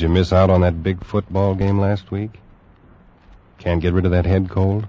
Did 0.00 0.08
you 0.08 0.14
miss 0.14 0.32
out 0.32 0.48
on 0.48 0.62
that 0.62 0.82
big 0.82 1.04
football 1.04 1.54
game 1.54 1.78
last 1.78 2.10
week? 2.10 2.30
Can't 3.58 3.82
get 3.82 3.92
rid 3.92 4.06
of 4.06 4.12
that 4.12 4.24
head 4.24 4.48
cold? 4.48 4.86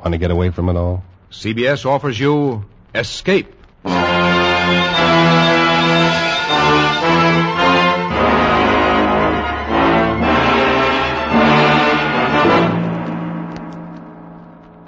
Want 0.00 0.12
to 0.12 0.18
get 0.18 0.30
away 0.30 0.50
from 0.50 0.68
it 0.68 0.76
all? 0.76 1.02
CBS 1.30 1.86
offers 1.86 2.20
you 2.20 2.66
Escape. 2.94 3.46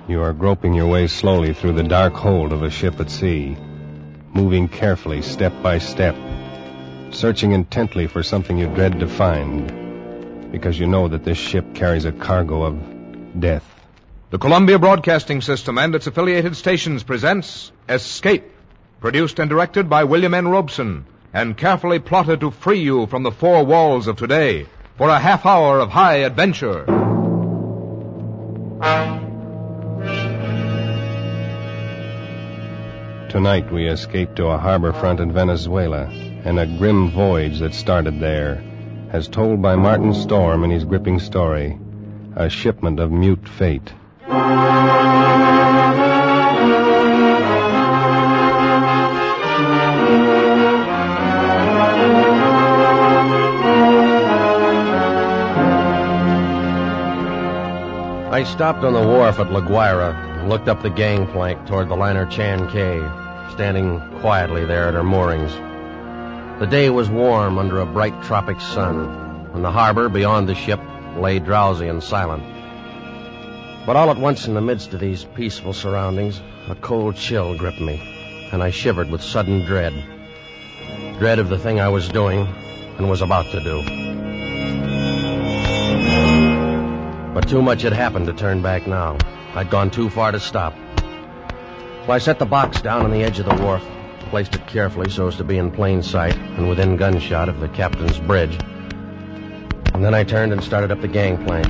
You 0.06 0.20
are 0.20 0.34
groping 0.34 0.74
your 0.74 0.86
way 0.86 1.06
slowly 1.06 1.54
through 1.54 1.72
the 1.72 1.82
dark 1.82 2.12
hold 2.12 2.52
of 2.52 2.62
a 2.62 2.68
ship 2.68 3.00
at 3.00 3.08
sea, 3.10 3.56
moving 4.34 4.68
carefully 4.68 5.22
step 5.22 5.54
by 5.62 5.78
step, 5.78 6.14
searching 7.10 7.52
intently 7.52 8.06
for 8.06 8.22
something 8.22 8.58
you 8.58 8.68
dread 8.68 9.00
to 9.00 9.06
find, 9.06 10.52
because 10.52 10.78
you 10.78 10.86
know 10.86 11.08
that 11.08 11.24
this 11.24 11.38
ship 11.38 11.74
carries 11.74 12.04
a 12.04 12.12
cargo 12.12 12.62
of 12.62 13.40
death. 13.40 13.64
The 14.30 14.38
Columbia 14.38 14.78
Broadcasting 14.78 15.40
System 15.40 15.78
and 15.78 15.94
its 15.94 16.06
affiliated 16.06 16.56
stations 16.56 17.02
presents 17.02 17.70
Escape, 17.88 18.44
produced 19.00 19.38
and 19.38 19.48
directed 19.48 19.88
by 19.88 20.04
William 20.04 20.34
N. 20.34 20.48
Robson, 20.48 21.06
and 21.32 21.56
carefully 21.56 21.98
plotted 21.98 22.40
to 22.40 22.50
free 22.50 22.80
you 22.80 23.06
from 23.06 23.22
the 23.22 23.30
four 23.30 23.64
walls 23.64 24.06
of 24.06 24.16
today 24.16 24.66
for 24.96 25.08
a 25.08 25.18
half 25.18 25.44
hour 25.44 25.78
of 25.80 25.90
high 25.90 26.16
adventure. 26.16 26.84
Tonight 33.28 33.70
we 33.70 33.86
escape 33.86 34.34
to 34.36 34.46
a 34.46 34.56
harbor 34.56 34.92
front 34.94 35.20
in 35.20 35.30
Venezuela, 35.30 36.10
and 36.46 36.60
a 36.60 36.66
grim 36.78 37.10
voyage 37.10 37.58
that 37.58 37.74
started 37.74 38.20
there, 38.20 38.62
as 39.10 39.26
told 39.26 39.60
by 39.60 39.74
Martin 39.74 40.14
Storm 40.14 40.62
in 40.62 40.70
his 40.70 40.84
gripping 40.84 41.18
story, 41.18 41.76
a 42.36 42.48
shipment 42.48 43.00
of 43.00 43.10
mute 43.10 43.48
fate. 43.48 43.92
I 58.30 58.44
stopped 58.44 58.84
on 58.84 58.92
the 58.92 59.00
wharf 59.00 59.40
at 59.40 59.50
La 59.50 59.60
Guaira 59.60 60.14
and 60.38 60.48
looked 60.48 60.68
up 60.68 60.80
the 60.80 60.90
gangplank 60.90 61.66
toward 61.66 61.88
the 61.88 61.96
liner 61.96 62.24
Chan 62.26 62.70
K, 62.70 63.00
standing 63.52 63.98
quietly 64.20 64.64
there 64.64 64.86
at 64.86 64.94
her 64.94 65.02
moorings. 65.02 65.52
The 66.58 66.66
day 66.66 66.88
was 66.88 67.10
warm 67.10 67.58
under 67.58 67.80
a 67.80 67.86
bright 67.86 68.22
tropic 68.22 68.62
sun, 68.62 69.50
and 69.52 69.62
the 69.62 69.70
harbor 69.70 70.08
beyond 70.08 70.48
the 70.48 70.54
ship 70.54 70.80
lay 71.14 71.38
drowsy 71.38 71.86
and 71.86 72.02
silent. 72.02 72.44
But 73.84 73.94
all 73.96 74.10
at 74.10 74.16
once, 74.16 74.46
in 74.46 74.54
the 74.54 74.62
midst 74.62 74.94
of 74.94 75.00
these 75.00 75.22
peaceful 75.22 75.74
surroundings, 75.74 76.40
a 76.70 76.74
cold 76.74 77.16
chill 77.16 77.58
gripped 77.58 77.82
me, 77.82 78.00
and 78.52 78.62
I 78.62 78.70
shivered 78.70 79.10
with 79.10 79.22
sudden 79.22 79.66
dread. 79.66 79.92
Dread 81.18 81.40
of 81.40 81.50
the 81.50 81.58
thing 81.58 81.78
I 81.78 81.90
was 81.90 82.08
doing 82.08 82.48
and 82.96 83.10
was 83.10 83.20
about 83.20 83.44
to 83.50 83.60
do. 83.60 83.82
But 87.34 87.50
too 87.50 87.60
much 87.60 87.82
had 87.82 87.92
happened 87.92 88.28
to 88.28 88.32
turn 88.32 88.62
back 88.62 88.86
now. 88.86 89.18
I'd 89.54 89.68
gone 89.68 89.90
too 89.90 90.08
far 90.08 90.32
to 90.32 90.40
stop. 90.40 90.74
So 92.06 92.12
I 92.12 92.16
set 92.16 92.38
the 92.38 92.46
box 92.46 92.80
down 92.80 93.04
on 93.04 93.10
the 93.10 93.24
edge 93.24 93.40
of 93.40 93.44
the 93.44 93.62
wharf, 93.62 93.84
placed 94.26 94.54
it 94.54 94.66
carefully 94.66 95.10
so 95.10 95.28
as 95.28 95.36
to 95.36 95.44
be 95.44 95.58
in 95.58 95.70
plain 95.70 96.02
sight 96.02 96.36
and 96.36 96.68
within 96.68 96.96
gunshot 96.96 97.48
of 97.48 97.60
the 97.60 97.68
captain's 97.68 98.18
bridge. 98.18 98.58
And 99.94 100.04
then 100.04 100.14
I 100.14 100.24
turned 100.24 100.52
and 100.52 100.62
started 100.62 100.90
up 100.90 101.00
the 101.00 101.08
gangplank. 101.08 101.66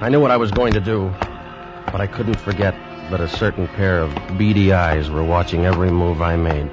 I 0.00 0.08
knew 0.08 0.20
what 0.20 0.30
I 0.30 0.36
was 0.36 0.50
going 0.50 0.74
to 0.74 0.80
do, 0.80 1.12
but 1.86 2.00
I 2.00 2.06
couldn't 2.06 2.38
forget 2.38 2.74
that 3.10 3.20
a 3.20 3.28
certain 3.28 3.66
pair 3.68 4.00
of 4.00 4.14
beady 4.38 4.72
eyes 4.72 5.10
were 5.10 5.24
watching 5.24 5.64
every 5.64 5.90
move 5.90 6.20
I 6.22 6.36
made. 6.36 6.70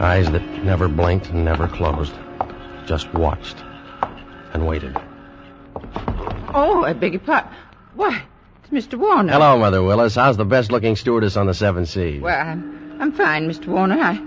Eyes 0.00 0.30
that 0.30 0.42
never 0.64 0.88
blinked 0.88 1.28
and 1.30 1.44
never 1.44 1.68
closed, 1.68 2.14
just 2.86 3.12
watched 3.14 3.56
and 4.52 4.66
waited. 4.66 4.96
Oh, 6.54 6.84
I 6.84 6.92
beg 6.92 7.12
your 7.14 7.20
pardon. 7.20 7.50
Why, 7.94 8.22
it's 8.62 8.86
Mr. 8.86 8.98
Warner. 8.98 9.32
Hello, 9.32 9.58
Mother 9.58 9.82
Willis. 9.82 10.14
How's 10.14 10.36
the 10.36 10.44
best 10.44 10.70
looking 10.70 10.96
stewardess 10.96 11.36
on 11.36 11.46
the 11.46 11.54
Seven 11.54 11.86
Seas? 11.86 12.20
Well, 12.20 12.38
I'm, 12.38 12.91
I'm 13.02 13.10
fine, 13.10 13.48
Mr. 13.50 13.66
Warner. 13.66 13.98
I, 14.00 14.20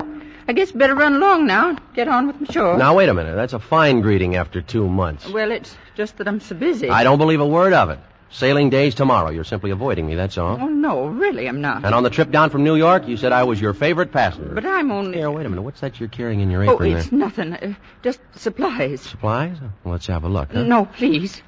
I 0.50 0.52
guess 0.54 0.70
better 0.70 0.96
run 0.96 1.16
along 1.16 1.48
now 1.48 1.70
and 1.70 1.82
get 1.94 2.10
on 2.10 2.28
with 2.28 2.42
my 2.42 2.48
chore. 2.48 2.78
Now, 2.78 2.94
wait 2.94 3.08
a 3.08 3.14
minute. 3.14 3.34
That's 3.36 3.54
a 3.54 3.60
fine 3.60 4.02
greeting 4.02 4.36
after 4.36 4.62
two 4.62 4.90
months. 4.90 5.30
Well, 5.30 5.52
it's 5.52 5.74
just 5.96 6.18
that 6.18 6.28
I'm 6.28 6.42
so 6.42 6.56
busy. 6.56 6.90
I 6.90 7.06
don't 7.06 7.18
believe 7.18 7.40
a 7.40 7.48
word 7.48 7.72
of 7.72 7.90
it. 7.90 8.00
Sailing 8.32 8.70
days 8.70 8.94
tomorrow. 8.94 9.30
You're 9.30 9.46
simply 9.46 9.72
avoiding 9.72 10.06
me, 10.06 10.16
that's 10.16 10.38
all. 10.38 10.58
Oh, 10.60 10.68
no, 10.68 11.08
really, 11.08 11.48
I'm 11.48 11.62
not. 11.62 11.86
And 11.86 11.96
on 11.96 12.04
the 12.04 12.10
trip 12.10 12.32
down 12.32 12.50
from 12.50 12.66
New 12.66 12.76
York, 12.76 13.08
you 13.08 13.16
said 13.16 13.32
I 13.32 13.46
was 13.46 13.62
your 13.62 13.74
favorite 13.74 14.12
passenger. 14.12 14.54
But 14.54 14.66
I'm 14.66 14.92
only. 14.92 15.20
Here, 15.20 15.32
wait 15.32 15.46
a 15.46 15.50
minute. 15.50 15.62
What's 15.62 15.80
that 15.80 15.98
you're 16.02 16.10
carrying 16.10 16.42
in 16.42 16.52
your 16.52 16.64
apron 16.64 16.94
Oh, 16.94 16.98
it's 16.98 17.10
there? 17.10 17.18
nothing. 17.20 17.54
Uh, 17.54 17.74
just 18.04 18.20
supplies. 18.36 19.00
Supplies? 19.00 19.56
Well, 19.86 19.94
let's 19.94 20.08
have 20.08 20.26
a 20.26 20.28
look. 20.28 20.52
Huh? 20.52 20.64
No, 20.64 20.84
please. 20.86 21.42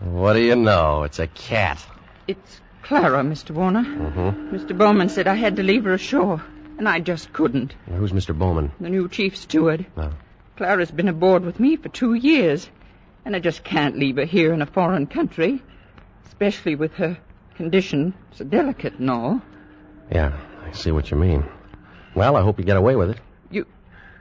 What 0.00 0.34
do 0.34 0.40
you 0.42 0.56
know? 0.56 1.04
It's 1.04 1.20
a 1.20 1.26
cat. 1.26 1.82
It's 2.28 2.60
Clara, 2.82 3.22
Mr. 3.22 3.50
Warner. 3.52 3.84
Mm-hmm. 3.84 4.54
Mr. 4.54 4.76
Bowman 4.76 5.08
said 5.08 5.26
I 5.26 5.34
had 5.34 5.56
to 5.56 5.62
leave 5.62 5.84
her 5.84 5.94
ashore, 5.94 6.42
and 6.78 6.88
I 6.88 7.00
just 7.00 7.32
couldn't. 7.32 7.74
Who's 7.86 8.12
Mr. 8.12 8.36
Bowman? 8.36 8.72
The 8.80 8.88
new 8.88 9.08
chief 9.08 9.36
steward. 9.36 9.86
Oh. 9.96 10.12
Clara's 10.56 10.90
been 10.90 11.08
aboard 11.08 11.44
with 11.44 11.60
me 11.60 11.76
for 11.76 11.88
two 11.88 12.14
years, 12.14 12.68
and 13.24 13.34
I 13.36 13.38
just 13.38 13.64
can't 13.64 13.98
leave 13.98 14.16
her 14.16 14.24
here 14.24 14.52
in 14.52 14.62
a 14.62 14.66
foreign 14.66 15.06
country, 15.06 15.62
especially 16.26 16.74
with 16.74 16.92
her 16.94 17.18
condition 17.56 18.14
so 18.32 18.44
delicate 18.44 18.94
and 18.94 19.10
all. 19.10 19.42
Yeah, 20.10 20.38
I 20.64 20.72
see 20.72 20.90
what 20.90 21.10
you 21.10 21.16
mean. 21.16 21.44
Well, 22.14 22.36
I 22.36 22.42
hope 22.42 22.58
you 22.58 22.64
get 22.64 22.76
away 22.76 22.96
with 22.96 23.10
it. 23.10 23.18
You, 23.50 23.66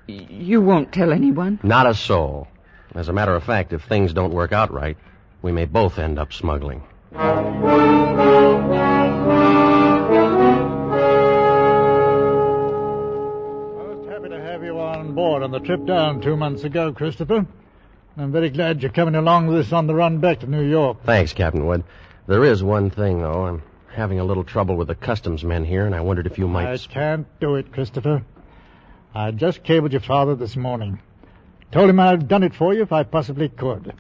you 0.08 0.62
won't 0.62 0.92
tell 0.94 1.12
anyone. 1.12 1.60
Not 1.64 1.88
a 1.88 1.94
soul. 1.94 2.48
As 2.96 3.08
a 3.08 3.14
matter 3.14 3.36
of 3.36 3.44
fact, 3.44 3.74
if 3.74 3.84
things 3.84 4.14
don't 4.14 4.34
work 4.34 4.52
out 4.52 4.72
right, 4.72 4.98
we 5.42 5.52
may 5.52 5.66
both 5.66 6.00
end 6.00 6.20
up 6.20 6.34
smuggling. 6.34 6.84
Most 7.12 7.22
happy 14.08 14.30
to 14.30 14.40
have 14.40 14.64
you 14.64 14.80
on 14.80 15.16
board 15.16 15.42
on 15.42 15.50
the 15.52 15.60
trip 15.60 15.86
down 15.86 16.22
two 16.22 16.38
months 16.38 16.64
ago, 16.64 16.94
Christopher. 16.94 17.48
I'm 18.16 18.32
very 18.32 18.52
glad 18.52 18.84
you're 18.84 18.92
coming 18.92 19.16
along 19.16 19.48
with 19.48 19.58
us 19.60 19.74
on 19.74 19.88
the 19.88 19.96
run 19.96 20.20
back 20.20 20.42
to 20.42 20.48
New 20.48 20.62
York. 20.62 21.04
Thanks, 21.04 21.34
Captain 21.34 21.66
Wood. 21.66 21.84
There 22.28 22.44
is 22.44 22.62
one 22.62 22.92
thing, 22.92 23.22
though. 23.22 23.48
I'm 23.48 23.64
having 23.92 24.20
a 24.20 24.24
little 24.24 24.44
trouble 24.44 24.76
with 24.76 24.90
the 24.90 24.96
customs 24.96 25.44
men 25.44 25.66
here, 25.66 25.88
and 25.88 25.96
I 25.96 26.02
wondered 26.02 26.28
if 26.28 26.38
you 26.38 26.48
might. 26.48 26.68
I 26.68 26.78
can't 26.78 27.26
do 27.40 27.56
it, 27.56 27.72
Christopher. 27.72 28.24
I 29.16 29.32
just 29.32 29.64
cabled 29.64 29.94
your 29.94 30.02
father 30.02 30.36
this 30.36 30.56
morning. 30.56 31.00
Told 31.72 31.90
him 31.90 32.00
I'd 32.00 32.28
done 32.28 32.44
it 32.44 32.54
for 32.54 32.72
you 32.74 32.84
if 32.84 32.92
I 32.92 33.02
possibly 33.02 33.50
could. 33.50 33.94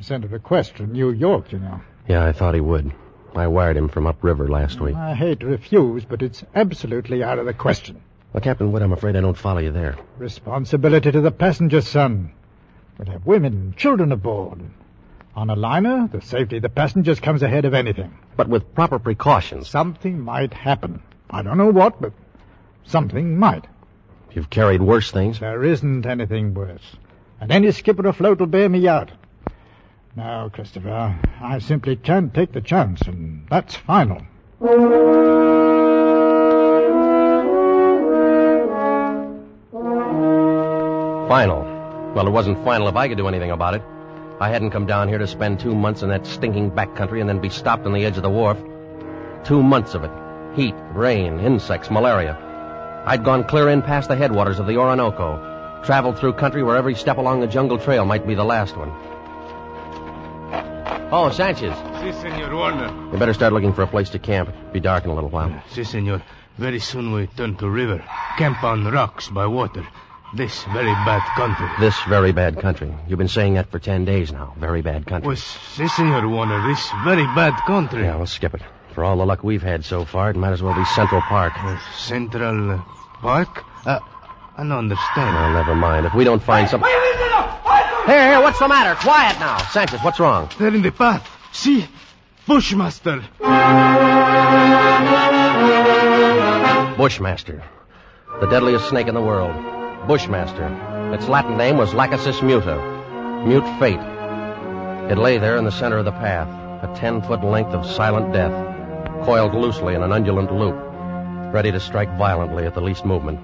Sent 0.00 0.24
a 0.24 0.28
request 0.28 0.76
from 0.76 0.92
New 0.92 1.10
York, 1.10 1.52
you 1.52 1.58
know. 1.58 1.80
Yeah, 2.08 2.24
I 2.24 2.32
thought 2.32 2.54
he 2.54 2.60
would. 2.60 2.92
I 3.34 3.46
wired 3.48 3.76
him 3.76 3.88
from 3.88 4.06
upriver 4.06 4.46
last 4.48 4.80
week. 4.80 4.94
I 4.94 5.14
hate 5.14 5.40
to 5.40 5.46
refuse, 5.46 6.04
but 6.04 6.22
it's 6.22 6.44
absolutely 6.54 7.22
out 7.22 7.38
of 7.38 7.46
the 7.46 7.54
question. 7.54 8.02
Well, 8.32 8.42
Captain 8.42 8.70
Wood, 8.70 8.82
I'm 8.82 8.92
afraid 8.92 9.16
I 9.16 9.20
don't 9.20 9.36
follow 9.36 9.60
you 9.60 9.72
there. 9.72 9.96
Responsibility 10.18 11.10
to 11.10 11.20
the 11.20 11.30
passenger, 11.30 11.80
son. 11.80 12.32
We'll 12.98 13.10
have 13.10 13.26
women 13.26 13.52
and 13.54 13.76
children 13.76 14.12
aboard. 14.12 14.60
On 15.34 15.50
a 15.50 15.56
liner, 15.56 16.08
the 16.12 16.20
safety 16.20 16.56
of 16.56 16.62
the 16.62 16.68
passengers 16.68 17.18
comes 17.18 17.42
ahead 17.42 17.64
of 17.64 17.74
anything. 17.74 18.16
But 18.36 18.48
with 18.48 18.74
proper 18.74 19.00
precautions. 19.00 19.68
Something 19.68 20.20
might 20.20 20.54
happen. 20.54 21.02
I 21.28 21.42
don't 21.42 21.58
know 21.58 21.70
what, 21.70 22.00
but 22.00 22.12
something 22.84 23.36
might. 23.36 23.66
You've 24.32 24.50
carried 24.50 24.82
worse 24.82 25.10
things. 25.10 25.40
There 25.40 25.64
isn't 25.64 26.06
anything 26.06 26.54
worse. 26.54 26.96
And 27.40 27.50
any 27.50 27.72
skipper 27.72 28.06
afloat 28.06 28.38
will 28.38 28.46
bear 28.46 28.68
me 28.68 28.86
out. 28.86 29.10
Now, 30.16 30.48
Christopher, 30.48 31.18
I 31.40 31.58
simply 31.58 31.96
can't 31.96 32.32
take 32.32 32.52
the 32.52 32.60
chance, 32.60 33.00
and 33.02 33.48
that's 33.50 33.74
final. 33.74 34.24
Final. 41.28 41.64
Well, 42.14 42.28
it 42.28 42.30
wasn't 42.30 42.64
final 42.64 42.86
if 42.86 42.94
I 42.94 43.08
could 43.08 43.18
do 43.18 43.26
anything 43.26 43.50
about 43.50 43.74
it. 43.74 43.82
I 44.38 44.50
hadn't 44.50 44.70
come 44.70 44.86
down 44.86 45.08
here 45.08 45.18
to 45.18 45.26
spend 45.26 45.58
two 45.58 45.74
months 45.74 46.02
in 46.02 46.10
that 46.10 46.26
stinking 46.26 46.70
backcountry 46.70 47.20
and 47.20 47.28
then 47.28 47.40
be 47.40 47.48
stopped 47.48 47.84
on 47.84 47.92
the 47.92 48.04
edge 48.04 48.16
of 48.16 48.22
the 48.22 48.30
wharf. 48.30 48.58
Two 49.44 49.64
months 49.64 49.94
of 49.94 50.04
it. 50.04 50.12
Heat, 50.54 50.76
rain, 50.92 51.40
insects, 51.40 51.90
malaria. 51.90 52.38
I'd 53.04 53.24
gone 53.24 53.42
clear 53.42 53.68
in 53.68 53.82
past 53.82 54.08
the 54.08 54.16
headwaters 54.16 54.60
of 54.60 54.68
the 54.68 54.76
Orinoco, 54.76 55.82
traveled 55.84 56.20
through 56.20 56.34
country 56.34 56.62
where 56.62 56.76
every 56.76 56.94
step 56.94 57.16
along 57.16 57.40
the 57.40 57.48
jungle 57.48 57.78
trail 57.78 58.04
might 58.04 58.28
be 58.28 58.36
the 58.36 58.44
last 58.44 58.76
one. 58.76 58.92
Oh, 61.16 61.30
Sanchez. 61.30 61.72
Si, 62.00 62.10
Senor 62.10 62.56
Warner. 62.56 62.90
You 63.12 63.18
better 63.18 63.34
start 63.34 63.52
looking 63.52 63.72
for 63.72 63.82
a 63.82 63.86
place 63.86 64.10
to 64.10 64.18
camp. 64.18 64.48
It'll 64.48 64.72
be 64.72 64.80
dark 64.80 65.04
in 65.04 65.10
a 65.10 65.14
little 65.14 65.30
while. 65.30 65.62
Si, 65.70 65.84
Senor. 65.84 66.20
Very 66.58 66.80
soon 66.80 67.12
we 67.12 67.28
turn 67.28 67.54
to 67.58 67.70
river. 67.70 68.02
Camp 68.36 68.64
on 68.64 68.84
rocks 68.90 69.28
by 69.28 69.46
water. 69.46 69.86
This 70.34 70.64
very 70.64 70.90
bad 71.06 71.22
country. 71.36 71.68
This 71.78 71.94
very 72.08 72.32
bad 72.32 72.60
country. 72.60 72.92
You've 73.06 73.20
been 73.20 73.28
saying 73.28 73.54
that 73.54 73.70
for 73.70 73.78
ten 73.78 74.04
days 74.04 74.32
now. 74.32 74.54
Very 74.58 74.82
bad 74.82 75.06
country. 75.06 75.28
Pues, 75.28 75.44
si, 75.76 75.86
Senor 75.86 76.28
Warner, 76.28 76.66
this 76.66 76.84
very 77.04 77.26
bad 77.26 77.54
country. 77.64 78.02
Yeah, 78.02 78.16
let's 78.16 78.32
skip 78.32 78.54
it. 78.54 78.62
For 78.94 79.04
all 79.04 79.16
the 79.16 79.24
luck 79.24 79.44
we've 79.44 79.62
had 79.62 79.84
so 79.84 80.04
far, 80.04 80.30
it 80.30 80.36
might 80.36 80.50
as 80.50 80.62
well 80.62 80.74
be 80.74 80.84
Central 80.96 81.20
Park. 81.20 81.52
Uh, 81.56 81.78
Central 81.96 82.82
Park? 83.20 83.62
Uh, 83.86 84.00
I 84.56 84.62
don't 84.64 84.72
understand. 84.72 85.36
Well, 85.36 85.52
never 85.52 85.76
mind. 85.76 86.06
If 86.06 86.14
we 86.14 86.24
don't 86.24 86.42
find 86.42 86.68
some... 86.68 86.82
Here, 88.06 88.28
here, 88.28 88.40
what's 88.42 88.58
the 88.58 88.68
matter? 88.68 88.94
Quiet 89.00 89.38
now. 89.40 89.56
Sanchez, 89.70 90.00
what's 90.02 90.20
wrong? 90.20 90.50
They're 90.58 90.74
in 90.74 90.82
the 90.82 90.92
path. 90.92 91.26
See? 91.52 91.88
Bushmaster. 92.46 93.24
Bushmaster. 96.98 97.64
The 98.40 98.46
deadliest 98.46 98.90
snake 98.90 99.06
in 99.06 99.14
the 99.14 99.22
world. 99.22 99.54
Bushmaster. 100.06 100.66
Its 101.14 101.28
Latin 101.28 101.56
name 101.56 101.78
was 101.78 101.94
Lachesis 101.94 102.42
muta. 102.42 102.76
Mute 103.46 103.78
fate. 103.78 104.00
It 105.10 105.16
lay 105.16 105.38
there 105.38 105.56
in 105.56 105.64
the 105.64 105.72
center 105.72 105.96
of 105.96 106.04
the 106.04 106.12
path, 106.12 106.48
a 106.84 106.94
ten 106.94 107.22
foot 107.22 107.42
length 107.42 107.70
of 107.70 107.86
silent 107.86 108.34
death, 108.34 108.52
coiled 109.24 109.54
loosely 109.54 109.94
in 109.94 110.02
an 110.02 110.10
undulant 110.10 110.52
loop, 110.52 110.76
ready 111.54 111.72
to 111.72 111.80
strike 111.80 112.18
violently 112.18 112.66
at 112.66 112.74
the 112.74 112.82
least 112.82 113.06
movement. 113.06 113.40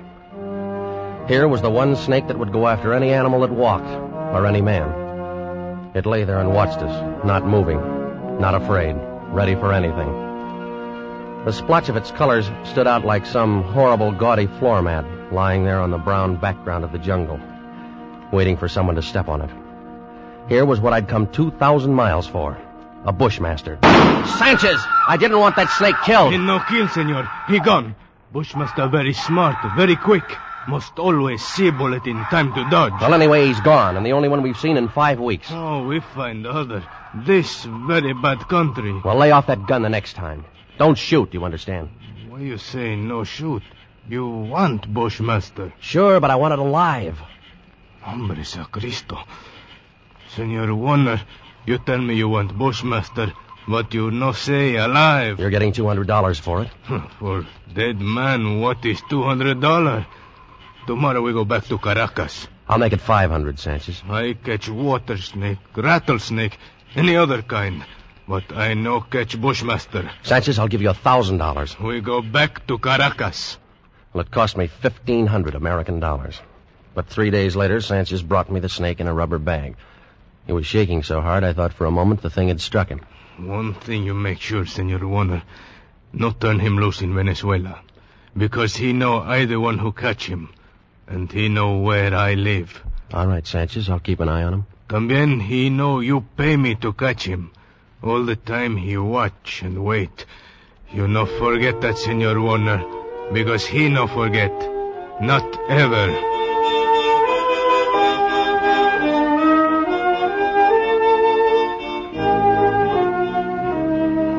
Here 1.29 1.49
was 1.49 1.63
the 1.63 1.71
one 1.71 1.97
snake 1.97 2.29
that 2.29 2.39
would 2.39 2.53
go 2.53 2.69
after 2.69 2.93
any 2.93 3.13
animal 3.13 3.41
that 3.41 3.51
walked, 3.51 4.10
or 4.33 4.47
any 4.47 4.61
man. 4.61 5.91
It 5.95 6.07
lay 6.07 6.25
there 6.25 6.39
and 6.39 6.55
watched 6.55 6.79
us, 6.79 7.25
not 7.25 7.47
moving, 7.47 7.81
not 8.39 8.55
afraid, 8.55 8.97
ready 9.29 9.55
for 9.55 9.73
anything. 9.73 10.09
The 11.45 11.53
splotch 11.53 11.89
of 11.89 11.97
its 11.97 12.11
colors 12.11 12.51
stood 12.65 12.87
out 12.87 13.05
like 13.05 13.27
some 13.27 13.63
horrible, 13.63 14.13
gaudy 14.13 14.47
floor 14.47 14.83
mat 14.83 15.05
lying 15.33 15.65
there 15.65 15.81
on 15.81 15.91
the 15.91 15.99
brown 15.99 16.37
background 16.37 16.85
of 16.85 16.93
the 16.93 16.99
jungle, 16.99 17.41
waiting 18.33 18.57
for 18.57 18.69
someone 18.69 18.97
to 18.97 19.03
step 19.03 19.29
on 19.29 19.43
it. 19.43 19.51
Here 20.49 20.65
was 20.65 20.81
what 20.81 20.93
I'd 20.93 21.09
come 21.09 21.27
2,000 21.33 21.93
miles 21.93 22.27
for 22.27 22.59
a 23.05 23.13
bushmaster. 23.13 23.79
Sanchez! 23.83 24.81
I 25.09 25.17
didn't 25.19 25.39
want 25.39 25.57
that 25.57 25.71
snake 25.71 25.97
killed. 26.05 26.33
He 26.33 26.39
no 26.39 26.61
kill, 26.69 26.89
senor. 26.89 27.29
He 27.49 27.59
gone. 27.59 27.95
Bushmaster 28.33 28.89
very 28.89 29.13
smart, 29.13 29.57
very 29.77 29.97
quick. 29.97 30.25
Must 30.71 30.99
always 31.01 31.45
see 31.45 31.71
bullet 31.71 32.07
in 32.07 32.17
time 32.27 32.55
to 32.55 32.63
dodge. 32.71 32.93
Well, 33.01 33.13
anyway, 33.13 33.47
he's 33.49 33.61
gone, 33.61 33.97
and 33.97 34.07
the 34.07 34.13
only 34.13 34.29
one 34.29 34.41
we've 34.43 34.57
seen 34.57 34.77
in 34.77 34.89
five 34.89 35.19
weeks. 35.19 35.49
Oh, 35.51 35.85
we 35.85 35.99
find 35.99 36.47
other. 36.47 36.85
This 37.13 37.65
very 37.65 38.13
bad 38.13 38.47
country. 38.49 38.93
Well, 39.05 39.17
lay 39.17 39.33
off 39.33 39.49
that 39.49 39.67
gun 39.67 39.83
the 39.83 39.89
next 39.89 40.13
time. 40.13 40.45
Don't 40.79 40.97
shoot, 40.97 41.35
you 41.35 41.45
understand? 41.45 41.89
Why 42.29 42.39
you 42.41 42.57
say 42.57 42.95
no 42.95 43.25
shoot? 43.25 43.65
You 44.09 44.29
want 44.29 44.93
Bushmaster. 44.95 45.73
Sure, 45.81 46.21
but 46.21 46.31
I 46.31 46.37
want 46.37 46.53
it 46.53 46.61
alive. 46.61 47.19
Hombre 48.01 48.45
sacristo. 48.45 49.19
Senor 50.37 50.73
Warner, 50.77 51.21
you 51.67 51.79
tell 51.79 51.99
me 51.99 52.15
you 52.15 52.29
want 52.29 52.57
Bushmaster, 52.57 53.33
but 53.67 53.93
you 53.93 54.13
no 54.13 54.31
say 54.31 54.77
alive. 54.77 55.41
You're 55.41 55.51
getting 55.51 55.73
$200 55.73 56.41
for 56.41 56.63
it. 56.63 56.71
For 57.19 57.45
dead 57.75 58.01
man, 58.01 58.61
what 58.61 58.85
is 58.87 59.03
two 59.11 59.23
hundred 59.25 59.61
dollar? 59.61 60.07
Tomorrow 60.91 61.23
we 61.23 61.33
go 61.33 61.45
back 61.45 61.67
to 61.67 61.79
Caracas. 61.79 62.49
I'll 62.69 62.81
make 62.81 62.93
it 62.93 63.01
500, 63.01 63.61
Sanchez. 63.61 64.03
I 64.11 64.33
catch 64.33 64.69
water 64.69 65.17
snake, 65.19 65.59
rattlesnake, 65.77 66.59
any 66.97 67.15
other 67.15 67.43
kind. 67.43 67.85
But 68.27 68.53
I 68.53 68.75
no 68.75 69.01
catch 69.01 69.41
Bushmaster. 69.41 70.11
Sanchez, 70.25 70.59
I'll 70.59 70.67
give 70.67 70.83
you 70.83 70.91
a 70.91 70.95
$1,000. 70.95 71.79
We 71.79 72.01
go 72.01 72.21
back 72.21 72.67
to 72.67 72.77
Caracas. 72.77 73.57
Well, 74.13 74.23
it 74.23 74.33
cost 74.33 74.57
me 74.57 74.67
1,500 74.67 75.55
American 75.55 76.01
dollars. 76.01 76.41
But 76.93 77.07
three 77.07 77.31
days 77.31 77.55
later, 77.55 77.81
Sanchez 77.81 78.25
brought 78.25 78.51
me 78.51 78.59
the 78.59 78.69
snake 78.69 78.99
in 78.99 79.07
a 79.07 79.15
rubber 79.15 79.39
bag. 79.39 79.77
He 80.49 80.53
was 80.53 80.67
shaking 80.67 81.05
so 81.05 81.21
hard, 81.21 81.45
I 81.45 81.53
thought 81.53 81.73
for 81.73 81.87
a 81.87 81.93
moment 81.93 82.23
the 82.23 82.31
thing 82.31 82.49
had 82.49 82.61
struck 82.61 82.89
him. 82.89 83.03
One 83.39 83.75
thing 83.75 84.03
you 84.03 84.15
make 84.15 84.41
sure, 84.41 84.67
Senor 84.67 85.07
Warner. 85.07 85.45
Not 86.13 86.41
turn 86.41 86.59
him 86.59 86.79
loose 86.79 87.01
in 87.01 87.15
Venezuela. 87.15 87.79
Because 88.37 88.75
he 88.75 88.93
know 88.93 89.21
I 89.21 89.45
the 89.45 89.61
one 89.61 89.79
who 89.79 89.93
catch 89.93 90.27
him. 90.27 90.49
And 91.11 91.31
he 91.31 91.49
know 91.49 91.79
where 91.79 92.15
I 92.15 92.35
live. 92.35 92.83
All 93.13 93.27
right, 93.27 93.45
Sanchez, 93.45 93.91
I'll 93.91 93.99
keep 93.99 94.21
an 94.21 94.29
eye 94.29 94.45
on 94.45 94.55
him. 94.55 94.67
Tambien 94.89 95.43
he 95.43 95.69
know 95.69 95.99
you 95.99 96.25
pay 96.37 96.57
me 96.57 96.77
to 96.77 96.93
catch 96.93 97.25
him. 97.25 97.51
All 98.01 98.25
the 98.25 98.37
time 98.37 98.77
he 98.77 98.97
watch 98.97 99.63
and 99.63 99.85
wait. 99.85 100.25
You 100.93 101.09
no 101.09 101.27
forget 101.27 101.81
that, 101.81 101.99
Senor 101.99 102.41
Warner. 102.41 102.85
Because 103.33 103.67
he 103.67 103.89
no 103.89 104.07
forget. 104.07 104.53
Not 105.21 105.45
ever. 105.69 106.07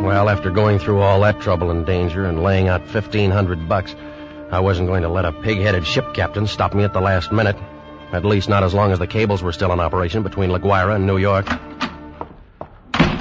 Well, 0.07 0.29
after 0.29 0.51
going 0.51 0.79
through 0.79 0.99
all 0.99 1.19
that 1.21 1.41
trouble 1.41 1.69
and 1.69 1.85
danger 1.85 2.25
and 2.25 2.41
laying 2.41 2.69
out 2.69 2.81
1,500 2.81 3.67
bucks, 3.67 3.93
I 4.51 4.59
wasn't 4.59 4.89
going 4.89 5.03
to 5.03 5.09
let 5.09 5.23
a 5.23 5.31
pig-headed 5.31 5.87
ship 5.87 6.13
captain 6.13 6.45
stop 6.45 6.73
me 6.73 6.83
at 6.83 6.91
the 6.91 6.99
last 6.99 7.31
minute. 7.31 7.55
At 8.11 8.25
least 8.25 8.49
not 8.49 8.63
as 8.63 8.73
long 8.73 8.91
as 8.91 8.99
the 8.99 9.07
cables 9.07 9.41
were 9.41 9.53
still 9.53 9.71
in 9.71 9.79
operation 9.79 10.23
between 10.23 10.49
La 10.49 10.59
Guaira 10.59 10.95
and 10.95 11.07
New 11.07 11.17
York. 11.17 11.47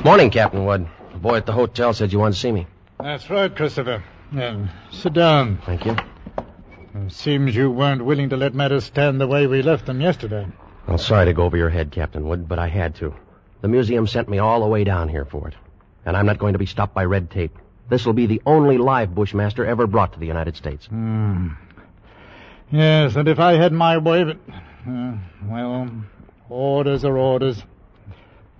Morning, 0.04 0.30
Captain 0.30 0.64
Wood. 0.64 0.88
The 1.12 1.18
boy 1.18 1.36
at 1.36 1.46
the 1.46 1.52
hotel 1.52 1.92
said 1.92 2.12
you 2.12 2.18
wanted 2.18 2.34
to 2.34 2.40
see 2.40 2.50
me. 2.50 2.66
That's 2.98 3.30
right, 3.30 3.54
Christopher. 3.54 4.02
Yeah, 4.32 4.68
sit 4.90 5.12
down. 5.12 5.58
Thank 5.64 5.86
you. 5.86 5.96
It 6.94 7.12
seems 7.12 7.54
you 7.54 7.70
weren't 7.70 8.04
willing 8.04 8.30
to 8.30 8.36
let 8.36 8.52
matters 8.52 8.84
stand 8.84 9.20
the 9.20 9.28
way 9.28 9.46
we 9.46 9.62
left 9.62 9.86
them 9.86 10.00
yesterday. 10.00 10.48
Well, 10.88 10.98
sorry 10.98 11.26
to 11.26 11.32
go 11.32 11.44
over 11.44 11.56
your 11.56 11.70
head, 11.70 11.92
Captain 11.92 12.26
Wood, 12.26 12.48
but 12.48 12.58
I 12.58 12.66
had 12.66 12.96
to. 12.96 13.14
The 13.60 13.68
museum 13.68 14.08
sent 14.08 14.28
me 14.28 14.38
all 14.38 14.60
the 14.60 14.66
way 14.66 14.82
down 14.82 15.08
here 15.08 15.24
for 15.24 15.46
it. 15.46 15.54
And 16.04 16.16
I'm 16.16 16.26
not 16.26 16.38
going 16.38 16.54
to 16.54 16.58
be 16.58 16.66
stopped 16.66 16.94
by 16.94 17.04
red 17.04 17.30
tape. 17.30 17.56
This 17.90 18.06
will 18.06 18.12
be 18.12 18.26
the 18.26 18.40
only 18.46 18.78
live 18.78 19.14
Bushmaster 19.14 19.66
ever 19.66 19.86
brought 19.86 20.12
to 20.14 20.20
the 20.20 20.26
United 20.26 20.56
States. 20.56 20.86
Hmm. 20.86 21.48
Yes, 22.70 23.16
and 23.16 23.28
if 23.28 23.40
I 23.40 23.54
had 23.54 23.72
my 23.72 23.98
way, 23.98 24.22
but 24.22 24.38
uh, 24.88 25.14
well, 25.44 25.90
orders 26.48 27.04
are 27.04 27.18
orders. 27.18 27.60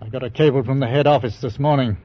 I 0.03 0.09
got 0.09 0.25
a 0.25 0.31
cable 0.31 0.65
from 0.65 0.81
the 0.81 0.88
head 0.88 1.06
office 1.06 1.41
this 1.41 1.60
morning. 1.60 1.96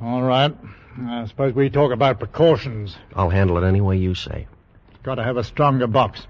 All 0.00 0.22
right. 0.22 0.54
I 0.98 1.26
suppose 1.26 1.52
we 1.54 1.68
talk 1.68 1.92
about 1.92 2.18
precautions. 2.18 2.96
I'll 3.14 3.28
handle 3.28 3.58
it 3.58 3.66
any 3.66 3.82
way 3.82 3.98
you 3.98 4.14
say. 4.14 4.46
Got 5.02 5.16
to 5.16 5.24
have 5.24 5.36
a 5.36 5.44
stronger 5.44 5.86
box. 5.86 6.26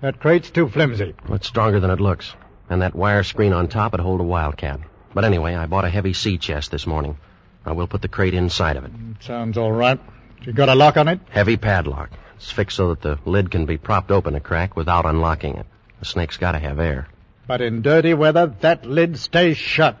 That 0.00 0.18
crate's 0.18 0.50
too 0.50 0.68
flimsy. 0.68 1.14
Well, 1.24 1.36
it's 1.36 1.46
stronger 1.46 1.78
than 1.78 1.90
it 1.90 2.00
looks. 2.00 2.34
And 2.68 2.82
that 2.82 2.96
wire 2.96 3.22
screen 3.22 3.52
on 3.52 3.68
top 3.68 3.92
would 3.92 4.00
hold 4.00 4.20
a 4.20 4.24
wildcat. 4.24 4.80
But 5.14 5.24
anyway, 5.24 5.54
I 5.54 5.66
bought 5.66 5.84
a 5.84 5.90
heavy 5.90 6.14
sea 6.14 6.38
chest 6.38 6.72
this 6.72 6.86
morning. 6.86 7.16
I 7.64 7.72
will 7.72 7.86
put 7.86 8.02
the 8.02 8.08
crate 8.08 8.34
inside 8.34 8.76
of 8.76 8.84
it. 8.84 8.92
Mm, 8.92 9.22
sounds 9.22 9.56
all 9.56 9.72
right. 9.72 10.00
You 10.42 10.52
got 10.52 10.68
a 10.68 10.74
lock 10.74 10.96
on 10.96 11.08
it? 11.08 11.20
Heavy 11.30 11.56
padlock. 11.56 12.10
It's 12.36 12.50
fixed 12.50 12.76
so 12.76 12.88
that 12.88 13.02
the 13.02 13.18
lid 13.24 13.50
can 13.50 13.66
be 13.66 13.78
propped 13.78 14.10
open 14.10 14.34
a 14.34 14.40
crack 14.40 14.76
without 14.76 15.06
unlocking 15.06 15.56
it. 15.56 15.66
The 16.00 16.06
snake's 16.06 16.36
got 16.36 16.52
to 16.52 16.58
have 16.58 16.80
air. 16.80 17.06
But 17.46 17.60
in 17.60 17.82
dirty 17.82 18.14
weather, 18.14 18.46
that 18.60 18.84
lid 18.84 19.18
stays 19.18 19.56
shut. 19.56 19.96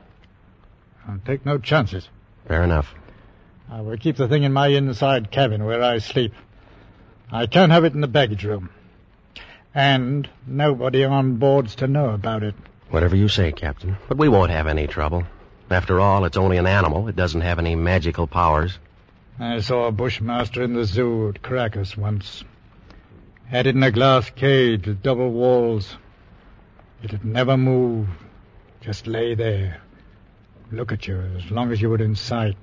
I'll 1.06 1.20
take 1.24 1.46
no 1.46 1.58
chances. 1.58 2.08
Fair 2.48 2.62
enough. 2.62 2.92
I 3.70 3.80
will 3.80 3.96
keep 3.96 4.16
the 4.16 4.28
thing 4.28 4.42
in 4.42 4.52
my 4.52 4.68
inside 4.68 5.30
cabin 5.30 5.64
where 5.64 5.82
I 5.82 5.98
sleep. 5.98 6.34
I 7.30 7.46
can't 7.46 7.72
have 7.72 7.84
it 7.84 7.94
in 7.94 8.00
the 8.00 8.08
baggage 8.08 8.44
room. 8.44 8.70
And 9.74 10.28
nobody 10.46 11.04
on 11.04 11.36
board's 11.36 11.76
to 11.76 11.86
know 11.86 12.10
about 12.10 12.42
it. 12.42 12.54
Whatever 12.90 13.16
you 13.16 13.28
say, 13.28 13.52
Captain. 13.52 13.96
But 14.08 14.18
we 14.18 14.28
won't 14.28 14.50
have 14.50 14.66
any 14.66 14.86
trouble. 14.86 15.24
After 15.72 16.00
all, 16.00 16.24
it's 16.24 16.36
only 16.36 16.58
an 16.58 16.66
animal. 16.66 17.08
It 17.08 17.16
doesn't 17.16 17.40
have 17.40 17.58
any 17.58 17.74
magical 17.74 18.26
powers. 18.26 18.78
I 19.38 19.60
saw 19.60 19.86
a 19.86 19.92
bushmaster 19.92 20.62
in 20.62 20.74
the 20.74 20.84
zoo 20.84 21.30
at 21.30 21.42
Caracas 21.42 21.96
once. 21.96 22.44
Had 23.46 23.66
it 23.66 23.74
in 23.74 23.82
a 23.82 23.90
glass 23.90 24.30
cage 24.30 24.86
with 24.86 25.02
double 25.02 25.30
walls. 25.30 25.96
It'd 27.02 27.24
never 27.24 27.56
move. 27.56 28.08
Just 28.80 29.06
lay 29.06 29.34
there. 29.34 29.80
Look 30.70 30.92
at 30.92 31.06
you 31.06 31.20
as 31.36 31.50
long 31.50 31.72
as 31.72 31.80
you 31.80 31.90
were 31.90 32.02
in 32.02 32.16
sight. 32.16 32.56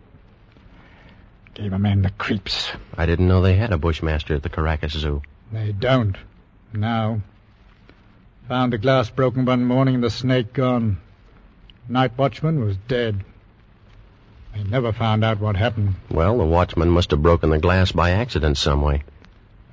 Gave 1.54 1.74
a 1.74 1.80
man 1.80 2.04
the 2.04 2.12
creeps. 2.12 2.72
I 2.96 3.06
didn't 3.06 3.28
know 3.28 3.42
they 3.42 3.56
had 3.56 3.74
a 3.74 3.78
bushmaster 3.78 4.36
at 4.36 4.44
the 4.44 4.50
Caracas 4.50 4.94
Zoo. 4.94 5.22
They 5.52 5.72
don't. 5.72 6.16
Now. 6.74 7.22
Found 8.48 8.74
the 8.74 8.78
glass 8.78 9.10
broken 9.10 9.46
one 9.46 9.66
morning 9.66 9.96
and 9.96 10.04
the 10.04 10.10
snake 10.10 10.54
gone. 10.54 11.00
Night 11.92 12.16
watchman 12.20 12.64
was 12.64 12.78
dead. 12.88 13.26
They 14.54 14.64
never 14.64 14.94
found 14.94 15.24
out 15.24 15.40
what 15.40 15.56
happened. 15.56 15.96
Well, 16.12 16.38
the 16.38 16.46
watchman 16.46 16.90
must 16.92 17.10
have 17.10 17.24
broken 17.24 17.50
the 17.50 17.58
glass 17.58 17.92
by 17.92 18.12
accident 18.12 18.58
some 18.58 18.84
way. 18.84 19.02